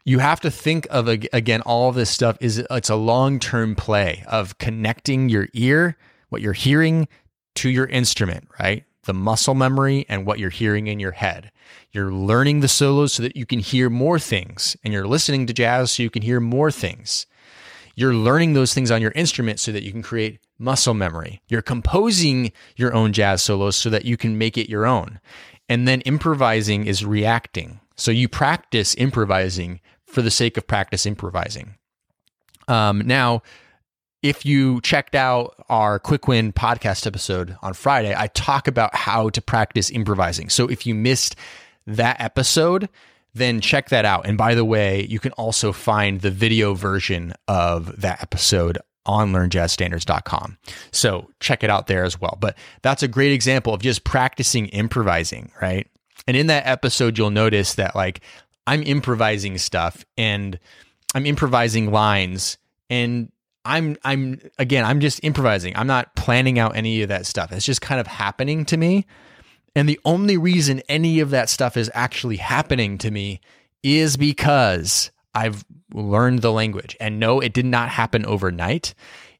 you 0.05 0.19
have 0.21 0.41
to 0.41 0.51
think 0.51 0.87
of 0.91 1.09
again 1.09 1.61
all 1.63 1.89
of 1.89 1.95
this 1.95 2.11
stuff 2.11 2.37
is 2.41 2.59
it's 2.71 2.91
a 2.91 2.97
long-term 2.97 3.75
play 3.77 4.25
of 4.27 4.59
connecting 4.59 5.29
your 5.29 5.49
ear 5.55 5.97
what 6.31 6.43
you're 6.43 6.53
hearing 6.53 7.09
to 7.55 7.71
your 7.71 7.87
instrument 7.87 8.49
right 8.61 8.85
the 9.05 9.15
muscle 9.15 9.55
memory 9.55 10.07
and 10.09 10.27
what 10.27 10.39
you're 10.39 10.51
hearing 10.51 10.87
in 10.87 11.01
your 11.01 11.13
head 11.13 11.51
you're 11.93 12.13
learning 12.13 12.61
the 12.61 12.69
solos 12.69 13.13
so 13.13 13.23
that 13.23 13.37
you 13.37 13.47
can 13.47 13.59
hear 13.59 13.91
more 13.91 14.19
things 14.19 14.77
and 14.85 14.93
you're 14.93 15.07
listening 15.07 15.47
to 15.47 15.53
jazz 15.53 15.93
so 15.93 16.03
you 16.03 16.11
can 16.11 16.23
hear 16.23 16.41
more 16.41 16.71
things 16.71 17.27
You're 17.95 18.15
learning 18.15 18.55
those 18.55 18.73
things 18.73 18.91
on 18.91 19.03
your 19.03 19.13
instrument 19.13 19.61
so 19.61 19.73
that 19.73 19.83
you 19.83 19.93
can 19.93 20.03
create 20.03 20.41
muscle 20.59 20.95
memory. 20.95 21.43
You're 21.49 21.63
composing 21.63 22.53
your 22.77 22.95
own 22.95 23.13
jazz 23.13 23.43
solos 23.43 23.77
so 23.77 23.91
that 23.91 24.05
you 24.05 24.17
can 24.17 24.39
make 24.39 24.57
it 24.57 24.71
your 24.71 24.87
own. 24.87 25.21
And 25.69 25.87
then 25.87 26.01
improvising 26.03 26.87
is 26.87 27.05
reacting. 27.05 27.81
So 28.01 28.11
you 28.11 28.29
practice 28.29 28.95
improvising 28.97 29.81
for 30.07 30.23
the 30.23 30.31
sake 30.31 30.57
of 30.57 30.67
practice 30.67 31.07
improvising. 31.07 31.77
Um, 32.67 33.01
now, 33.07 33.43
if 34.23 34.45
you 34.45 34.81
checked 34.81 35.15
out 35.15 35.55
our 35.69 35.99
quick 35.99 36.29
win 36.29 36.53
podcast 36.53 37.07
episode 37.07 37.57
on 37.63 37.73
Friday, 37.75 38.15
I 38.17 38.29
talk 38.29 38.69
about 38.69 38.95
how 38.95 39.31
to 39.31 39.41
practice 39.41 39.91
improvising. 39.91 40.49
So 40.49 40.67
if 40.67 40.87
you 40.87 40.95
missed 40.95 41.37
that 41.87 42.21
episode, 42.21 42.89
then 43.35 43.61
check 43.61 43.89
that 43.91 44.05
out. 44.05 44.27
And 44.27 44.37
by 44.37 44.55
the 44.55 44.65
way, 44.65 45.07
you 45.07 45.19
can 45.19 45.33
also 45.33 45.73
find 45.73 46.21
the 46.21 46.31
video 46.31 46.75
version 46.75 47.35
of 47.49 48.01
that 48.01 48.23
episode 48.23 48.79
on 49.07 49.33
learnjazzstandards.com. 49.33 50.59
So 50.93 51.31
check 51.41 51.65
it 51.65 51.71
out 51.71 51.87
there 51.87 52.05
as 52.05 52.21
well. 52.21 52.37
But 52.41 52.57
that's 52.83 53.03
a 53.03 53.09
great 53.09 53.33
example 53.33 53.73
of 53.73 53.81
just 53.81 54.05
practicing 54.05 54.67
improvising, 54.69 55.53
right? 55.61 55.87
And 56.31 56.37
in 56.37 56.47
that 56.47 56.65
episode, 56.65 57.19
you'll 57.19 57.31
notice 57.31 57.75
that 57.75 57.97
like 57.97 58.21
I'm 58.65 58.85
improvising 58.85 59.59
stuff 59.59 60.05
and 60.17 60.61
I'm 61.13 61.27
improvising 61.27 61.91
lines 61.91 62.57
and 62.89 63.33
I'm 63.65 63.97
I'm 64.05 64.41
again, 64.57 64.85
I'm 64.85 65.01
just 65.01 65.25
improvising. 65.25 65.75
I'm 65.77 65.89
not 65.89 66.15
planning 66.15 66.61
out 66.61 66.77
any 66.77 67.03
of 67.03 67.09
that 67.09 67.27
stuff. 67.27 67.51
It's 67.51 67.67
just 67.67 67.81
kind 67.81 68.01
of 68.01 68.07
happening 68.07 68.65
to 68.67 68.77
me. 68.77 69.07
And 69.75 69.89
the 69.89 69.99
only 70.05 70.37
reason 70.37 70.83
any 70.89 71.19
of 71.19 71.31
that 71.31 71.49
stuff 71.49 71.77
is 71.77 71.91
actually 71.95 72.37
happening 72.37 72.97
to 72.99 73.11
me 73.11 73.41
is 73.83 74.17
because 74.17 75.11
I've 75.35 75.65
learned 75.93 76.43
the 76.43 76.53
language. 76.53 76.97
And 77.01 77.19
no, 77.19 77.41
it 77.41 77.53
did 77.53 77.67
not 77.67 77.89
happen 77.89 78.25
overnight. 78.25 78.95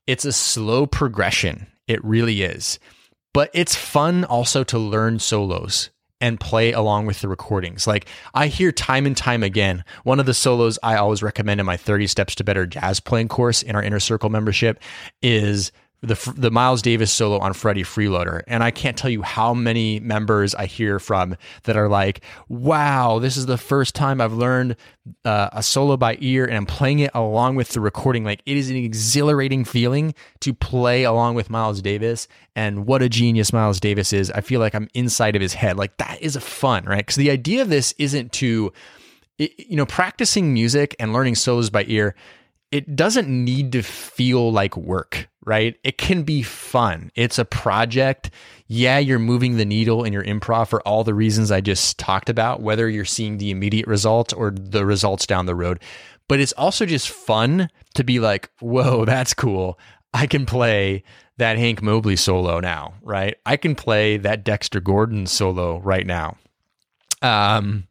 It's 0.09 0.25
a 0.25 0.33
slow 0.33 0.89
progression. 0.89 1.69
It 1.87 2.05
really 2.05 2.43
is. 2.43 2.81
But 3.33 3.49
it's 3.55 3.77
fun 3.77 4.25
also 4.25 4.65
to 4.65 4.77
learn 4.77 5.21
solos 5.21 5.91
and 6.21 6.39
play 6.39 6.73
along 6.73 7.07
with 7.07 7.21
the 7.21 7.29
recordings. 7.29 7.87
Like 7.87 8.07
I 8.35 8.49
hear 8.49 8.73
time 8.73 9.07
and 9.07 9.17
time 9.17 9.43
again, 9.43 9.85
one 10.05 10.21
of 10.21 10.27
the 10.27 10.35
solos 10.35 10.79
I 10.83 10.97
always 10.97 11.23
recommend 11.23 11.61
in 11.61 11.67
my 11.67 11.77
30 11.77 12.07
Steps 12.07 12.35
to 12.37 12.45
Better 12.45 12.67
Jazz 12.67 13.01
Playing 13.01 13.29
course 13.29 13.63
in 13.63 13.75
our 13.75 13.83
Inner 13.83 14.01
Circle 14.01 14.31
membership 14.31 14.81
is 15.23 15.73
the 16.03 16.33
the 16.37 16.51
Miles 16.51 16.81
Davis 16.81 17.13
solo 17.13 17.39
on 17.39 17.53
Freddie 17.53 17.83
Freeloader, 17.83 18.43
and 18.47 18.63
I 18.63 18.71
can't 18.71 18.97
tell 18.97 19.11
you 19.11 19.21
how 19.21 19.53
many 19.53 20.01
members 20.01 20.55
I 20.55 20.65
hear 20.65 20.99
from 20.99 21.37
that 21.65 21.77
are 21.77 21.89
like, 21.89 22.23
"Wow, 22.49 23.19
this 23.19 23.37
is 23.37 23.47
the 23.47 23.59
first 23.59 23.95
time 23.95 24.21
I've 24.21 24.33
learned 24.33 24.77
uh, 25.27 25.51
a 25.53 25.63
solo 25.63 25.99
by 25.99 26.17
ear, 26.21 26.47
and 26.47 26.57
I'm 26.57 26.67
playing 26.67 27.01
it 27.01 27.11
along 27.15 27.57
with 27.57 27.71
the 27.71 27.81
recording. 27.81 28.25
Like, 28.25 28.41
it 28.47 28.57
is 28.57 28.71
an 28.71 28.77
exhilarating 28.77 29.65
feeling 29.65 30.15
to 30.41 30.55
play 30.55 31.05
along 31.05 31.35
with 31.35 31.51
Miles 31.51 31.83
Davis, 31.83 32.29
and 32.57 32.87
what 32.87 33.03
a 33.03 33.09
genius 33.09 33.53
Miles 33.53 33.79
Davis 33.79 34.15
is. 34.15 34.31
I 34.31 34.41
feel 34.41 34.61
like 34.61 34.75
I'm 34.75 34.89
inside 34.95 35.37
of 35.37 35.43
his 35.43 35.55
head. 35.55 35.77
Like 35.77 35.99
that 35.99 36.21
is 36.23 36.35
a 36.35 36.41
fun, 36.41 36.85
right? 36.85 36.99
Because 36.99 37.17
the 37.17 37.31
idea 37.31 37.61
of 37.61 37.69
this 37.69 37.95
isn't 37.99 38.33
to, 38.33 38.73
you 39.37 39.77
know, 39.77 39.87
practicing 39.87 40.55
music 40.55 40.97
and 40.99 41.13
learning 41.13 41.35
solos 41.35 41.69
by 41.69 41.85
ear 41.89 42.15
it 42.71 42.95
doesn't 42.95 43.29
need 43.29 43.73
to 43.73 43.83
feel 43.83 44.53
like 44.53 44.77
work, 44.77 45.29
right? 45.45 45.77
It 45.83 45.99
can 45.99 46.23
be 46.23 46.43
fun. 46.43 47.11
It's 47.17 47.39
a 47.39 47.45
project. 47.45 48.31
Yeah, 48.69 48.99
you're 48.99 49.19
moving 49.19 49.57
the 49.57 49.65
needle 49.65 50.05
in 50.05 50.13
your 50.13 50.23
improv 50.23 50.69
for 50.69 50.81
all 50.87 51.03
the 51.03 51.15
reasons 51.15 51.51
I 51.51 51.61
just 51.61 51.99
talked 51.99 52.29
about, 52.29 52.63
whether 52.63 52.89
you're 52.89 53.05
seeing 53.05 53.39
the 53.39 53.51
immediate 53.51 53.89
results 53.89 54.33
or 54.33 54.53
the 54.53 54.87
results 54.87 55.27
down 55.27 55.47
the 55.47 55.57
road. 55.57 55.81
But 56.29 56.39
it's 56.39 56.53
also 56.53 56.87
just 56.87 57.09
fun 57.09 57.69
to 57.95 58.05
be 58.05 58.21
like, 58.21 58.51
whoa, 58.61 59.05
that's 59.05 59.35
cool. 59.35 59.79
I 60.15 60.27
can 60.27 60.47
play 60.47 61.03
that 61.39 61.59
Hank 61.59 61.83
Mobley 61.83 62.17
solo 62.17 62.61
now, 62.61 62.95
right? 63.03 63.37
I 63.47 63.57
can 63.57 63.75
play 63.75 64.17
that 64.19 64.45
Dexter 64.45 64.81
Gordon 64.81 65.27
solo 65.27 65.79
right 65.81 66.07
now. 66.07 66.37
Um, 67.23 67.89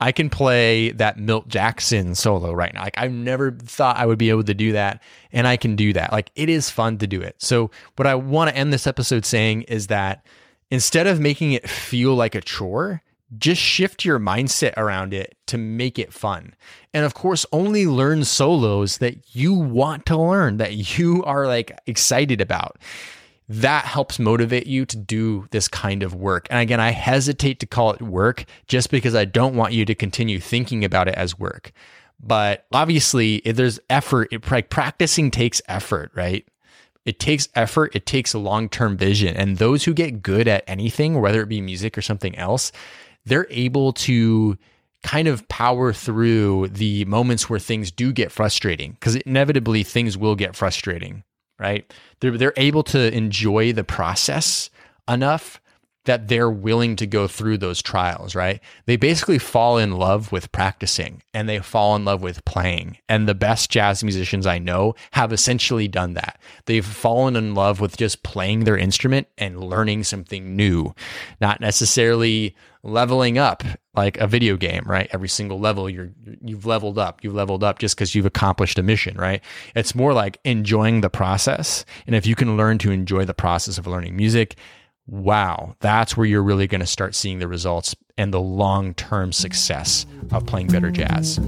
I 0.00 0.12
can 0.12 0.28
play 0.28 0.90
that 0.92 1.18
Milt 1.18 1.48
Jackson 1.48 2.14
solo 2.14 2.52
right 2.52 2.72
now. 2.74 2.82
Like 2.82 2.98
I 2.98 3.08
never 3.08 3.52
thought 3.52 3.96
I 3.96 4.06
would 4.06 4.18
be 4.18 4.30
able 4.30 4.44
to 4.44 4.54
do 4.54 4.72
that, 4.72 5.02
and 5.32 5.46
I 5.46 5.56
can 5.56 5.74
do 5.76 5.92
that. 5.94 6.12
Like 6.12 6.30
it 6.34 6.48
is 6.48 6.70
fun 6.70 6.98
to 6.98 7.06
do 7.06 7.20
it. 7.20 7.36
So 7.38 7.70
what 7.96 8.06
I 8.06 8.14
want 8.14 8.50
to 8.50 8.56
end 8.56 8.72
this 8.72 8.86
episode 8.86 9.24
saying 9.24 9.62
is 9.62 9.86
that 9.86 10.26
instead 10.70 11.06
of 11.06 11.20
making 11.20 11.52
it 11.52 11.68
feel 11.68 12.14
like 12.14 12.34
a 12.34 12.40
chore, 12.40 13.02
just 13.38 13.60
shift 13.60 14.04
your 14.04 14.20
mindset 14.20 14.74
around 14.76 15.12
it 15.12 15.36
to 15.46 15.58
make 15.58 15.98
it 15.98 16.12
fun. 16.12 16.54
And 16.92 17.04
of 17.04 17.14
course, 17.14 17.46
only 17.50 17.86
learn 17.86 18.24
solos 18.24 18.98
that 18.98 19.34
you 19.34 19.54
want 19.54 20.06
to 20.06 20.16
learn, 20.16 20.58
that 20.58 20.98
you 20.98 21.24
are 21.24 21.46
like 21.46 21.76
excited 21.86 22.40
about 22.40 22.78
that 23.48 23.84
helps 23.84 24.18
motivate 24.18 24.66
you 24.66 24.84
to 24.86 24.96
do 24.96 25.46
this 25.50 25.68
kind 25.68 26.02
of 26.02 26.14
work. 26.14 26.48
And 26.50 26.58
again, 26.58 26.80
I 26.80 26.90
hesitate 26.90 27.60
to 27.60 27.66
call 27.66 27.92
it 27.92 28.02
work 28.02 28.44
just 28.66 28.90
because 28.90 29.14
I 29.14 29.24
don't 29.24 29.54
want 29.54 29.72
you 29.72 29.84
to 29.84 29.94
continue 29.94 30.40
thinking 30.40 30.84
about 30.84 31.08
it 31.08 31.14
as 31.14 31.38
work. 31.38 31.72
But 32.18 32.66
obviously, 32.72 33.36
if 33.36 33.56
there's 33.56 33.78
effort, 33.88 34.28
it, 34.32 34.50
like 34.50 34.70
practicing 34.70 35.30
takes 35.30 35.62
effort, 35.68 36.10
right? 36.14 36.46
It 37.04 37.20
takes 37.20 37.48
effort, 37.54 37.94
it 37.94 38.04
takes 38.04 38.34
a 38.34 38.38
long 38.38 38.68
term 38.68 38.96
vision. 38.96 39.36
And 39.36 39.58
those 39.58 39.84
who 39.84 39.94
get 39.94 40.22
good 40.22 40.48
at 40.48 40.64
anything, 40.66 41.20
whether 41.20 41.40
it 41.40 41.48
be 41.48 41.60
music 41.60 41.96
or 41.96 42.02
something 42.02 42.36
else, 42.36 42.72
they're 43.24 43.46
able 43.50 43.92
to 43.92 44.58
kind 45.04 45.28
of 45.28 45.46
power 45.48 45.92
through 45.92 46.66
the 46.68 47.04
moments 47.04 47.48
where 47.48 47.60
things 47.60 47.92
do 47.92 48.12
get 48.12 48.32
frustrating 48.32 48.92
because 48.92 49.14
inevitably 49.14 49.84
things 49.84 50.18
will 50.18 50.34
get 50.34 50.56
frustrating 50.56 51.22
right? 51.58 51.92
They're 52.20 52.36
they're 52.36 52.52
able 52.56 52.82
to 52.84 53.12
enjoy 53.14 53.72
the 53.72 53.84
process 53.84 54.70
enough 55.08 55.60
that 56.06 56.28
they're 56.28 56.50
willing 56.50 56.96
to 56.96 57.06
go 57.06 57.28
through 57.28 57.58
those 57.58 57.82
trials, 57.82 58.34
right? 58.34 58.60
They 58.86 58.96
basically 58.96 59.38
fall 59.38 59.76
in 59.76 59.92
love 59.92 60.32
with 60.32 60.50
practicing 60.52 61.22
and 61.34 61.48
they 61.48 61.58
fall 61.58 61.94
in 61.94 62.04
love 62.04 62.22
with 62.22 62.44
playing. 62.44 62.98
And 63.08 63.28
the 63.28 63.34
best 63.34 63.70
jazz 63.70 64.02
musicians 64.02 64.46
I 64.46 64.58
know 64.58 64.94
have 65.12 65.32
essentially 65.32 65.88
done 65.88 66.14
that. 66.14 66.40
They've 66.64 66.86
fallen 66.86 67.36
in 67.36 67.54
love 67.54 67.80
with 67.80 67.96
just 67.96 68.22
playing 68.22 68.64
their 68.64 68.78
instrument 68.78 69.26
and 69.36 69.62
learning 69.62 70.04
something 70.04 70.56
new, 70.56 70.94
not 71.40 71.60
necessarily 71.60 72.54
leveling 72.86 73.36
up 73.36 73.64
like 73.94 74.16
a 74.18 74.26
video 74.26 74.56
game, 74.56 74.84
right? 74.86 75.08
Every 75.12 75.28
single 75.28 75.58
level 75.58 75.90
you're 75.90 76.10
you've 76.40 76.66
leveled 76.66 76.98
up. 76.98 77.22
You've 77.22 77.34
leveled 77.34 77.64
up 77.64 77.78
just 77.78 77.96
because 77.96 78.14
you've 78.14 78.26
accomplished 78.26 78.78
a 78.78 78.82
mission, 78.82 79.16
right? 79.16 79.42
It's 79.74 79.94
more 79.94 80.12
like 80.12 80.38
enjoying 80.44 81.00
the 81.00 81.10
process. 81.10 81.84
And 82.06 82.14
if 82.14 82.26
you 82.26 82.34
can 82.34 82.56
learn 82.56 82.78
to 82.78 82.90
enjoy 82.90 83.24
the 83.24 83.34
process 83.34 83.78
of 83.78 83.86
learning 83.86 84.16
music, 84.16 84.56
wow, 85.06 85.76
that's 85.80 86.16
where 86.16 86.26
you're 86.26 86.42
really 86.42 86.66
going 86.66 86.80
to 86.80 86.86
start 86.86 87.14
seeing 87.14 87.38
the 87.38 87.48
results 87.48 87.94
and 88.18 88.32
the 88.32 88.40
long-term 88.40 89.32
success 89.32 90.06
of 90.32 90.46
playing 90.46 90.68
better 90.68 90.90
jazz. 90.90 91.38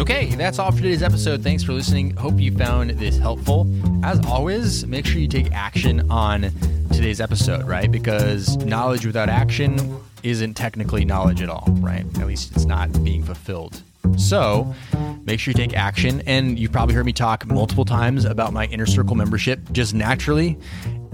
Okay, 0.00 0.34
that's 0.34 0.58
all 0.58 0.70
for 0.70 0.78
today's 0.78 1.02
episode. 1.02 1.42
Thanks 1.42 1.62
for 1.62 1.74
listening. 1.74 2.16
Hope 2.16 2.40
you 2.40 2.56
found 2.56 2.88
this 2.92 3.18
helpful. 3.18 3.70
As 4.02 4.18
always, 4.24 4.86
make 4.86 5.04
sure 5.04 5.20
you 5.20 5.28
take 5.28 5.52
action 5.52 6.10
on 6.10 6.50
today's 6.90 7.20
episode, 7.20 7.68
right? 7.68 7.92
Because 7.92 8.56
knowledge 8.64 9.04
without 9.04 9.28
action 9.28 10.00
isn't 10.22 10.54
technically 10.54 11.04
knowledge 11.04 11.42
at 11.42 11.50
all, 11.50 11.66
right? 11.80 12.06
At 12.18 12.26
least 12.26 12.52
it's 12.52 12.64
not 12.64 12.90
being 13.04 13.22
fulfilled. 13.22 13.82
So 14.16 14.72
make 15.24 15.40
sure 15.40 15.52
you 15.52 15.56
take 15.56 15.76
action. 15.76 16.22
And 16.26 16.58
you've 16.58 16.72
probably 16.72 16.94
heard 16.94 17.06
me 17.06 17.12
talk 17.12 17.46
multiple 17.46 17.84
times 17.84 18.24
about 18.24 18.52
my 18.52 18.66
inner 18.66 18.86
circle 18.86 19.16
membership 19.16 19.60
just 19.72 19.94
naturally. 19.94 20.58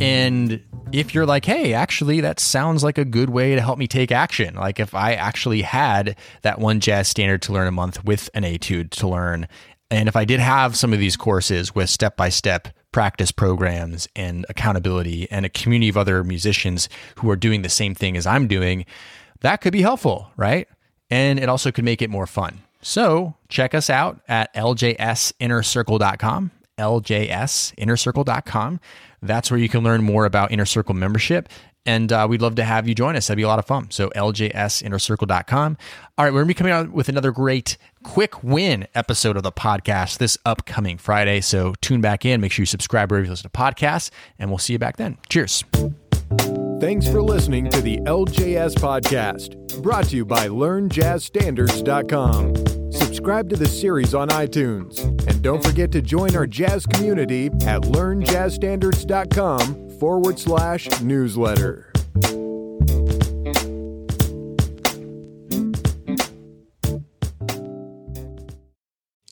And 0.01 0.63
if 0.93 1.15
you're 1.15 1.27
like, 1.27 1.45
hey, 1.45 1.75
actually, 1.75 2.21
that 2.21 2.39
sounds 2.39 2.85
like 2.85 2.99
a 2.99 3.05
good 3.05 3.31
way 3.31 3.55
to 3.55 3.61
help 3.61 3.79
me 3.79 3.87
take 3.87 4.13
action. 4.13 4.55
Like 4.55 4.79
if 4.79 4.95
I 4.95 5.15
actually 5.15 5.63
had 5.63 6.17
that 6.43 6.59
one 6.59 6.81
jazz 6.81 7.09
standard 7.09 7.43
to 7.43 7.53
learn 7.53 7.67
a 7.67 7.73
month 7.73 8.05
with 8.05 8.31
an 8.35 8.45
etude 8.45 8.91
to 8.93 9.09
learn, 9.09 9.49
and 9.91 10.09
if 10.09 10.17
I 10.17 10.25
did 10.25 10.41
have 10.41 10.77
some 10.77 10.93
of 10.93 10.99
these 10.99 11.17
courses 11.17 11.75
with 11.75 11.91
step 11.91 12.17
by 12.17 12.29
step 12.29 12.69
practice 12.93 13.31
programs 13.31 14.09
and 14.17 14.47
accountability 14.49 15.31
and 15.31 15.45
a 15.45 15.51
community 15.51 15.89
of 15.89 15.97
other 15.97 16.25
musicians 16.25 16.89
who 17.19 17.31
are 17.31 17.37
doing 17.37 17.63
the 17.63 17.69
same 17.69 17.95
thing 17.95 18.17
as 18.17 18.27
I'm 18.27 18.47
doing, 18.47 18.87
that 19.41 19.61
could 19.61 19.73
be 19.73 19.83
helpful, 19.83 20.31
right? 20.37 20.67
And 21.11 21.39
it 21.39 21.49
also 21.49 21.71
could 21.71 21.85
make 21.85 22.01
it 22.03 22.11
more 22.11 22.27
fun. 22.27 22.63
So 22.81 23.35
check 23.49 23.75
us 23.75 23.91
out 23.91 24.21
at 24.29 24.55
ljsinnercircle.com, 24.55 26.51
ljsinnercircle.com. 26.79 28.81
That's 29.23 29.51
where 29.51 29.59
you 29.59 29.69
can 29.69 29.83
learn 29.83 30.03
more 30.03 30.25
about 30.25 30.53
Inner 30.53 30.67
Circle 30.67 30.95
membership. 30.95 31.49
And 31.87 32.13
uh, 32.13 32.27
we'd 32.29 32.43
love 32.43 32.57
to 32.57 32.65
have 32.65 32.89
you 32.89 32.97
join 32.97 33.15
us. 33.15 33.29
That'd 33.29 33.37
be 33.37 33.45
a 33.45 33.49
lot 33.49 33.61
of 33.61 33.67
fun. 33.67 33.91
So, 33.91 34.11
ljsinnercircle.com. 34.11 35.79
All 36.19 36.25
right, 36.25 36.33
we're 36.33 36.41
going 36.41 36.47
to 36.47 36.49
be 36.49 36.55
coming 36.55 36.73
out 36.73 36.91
with 36.91 37.09
another 37.09 37.31
great 37.31 37.77
quick 38.03 38.43
win 38.43 38.89
episode 38.95 39.37
of 39.37 39.45
the 39.45 39.53
podcast 39.53 40.19
this 40.19 40.37
upcoming 40.45 40.99
Friday. 40.99 41.41
So, 41.41 41.75
tune 41.81 42.01
back 42.01 42.25
in. 42.25 42.41
Make 42.41 42.51
sure 42.51 42.63
you 42.63 42.67
subscribe 42.67 43.11
wherever 43.11 43.25
you 43.25 43.31
listen 43.31 43.49
to 43.49 43.57
podcasts, 43.57 44.11
and 44.37 44.51
we'll 44.51 44.59
see 44.59 44.73
you 44.73 44.81
back 44.81 44.97
then. 44.97 45.17
Cheers. 45.29 45.63
Thanks 46.81 47.09
for 47.09 47.23
listening 47.23 47.71
to 47.71 47.81
the 47.81 47.99
LJS 47.99 48.75
Podcast, 48.75 49.66
brought 49.77 50.07
to 50.07 50.17
you 50.17 50.25
by 50.25 50.49
LearnJazzStandards.com. 50.49 52.93
Subscribe 52.93 53.51
to 53.51 53.57
the 53.57 53.69
series 53.69 54.15
on 54.15 54.29
iTunes, 54.29 55.03
and 55.27 55.43
don't 55.43 55.63
forget 55.63 55.93
to 55.93 56.01
join 56.03 56.35
our 56.37 56.47
jazz 56.47 56.87
community 56.87 57.47
at 57.67 57.83
LearnJazzStandards.com 57.83 59.91
forward 59.99 60.39
slash 60.39 60.89
newsletter. 61.01 61.93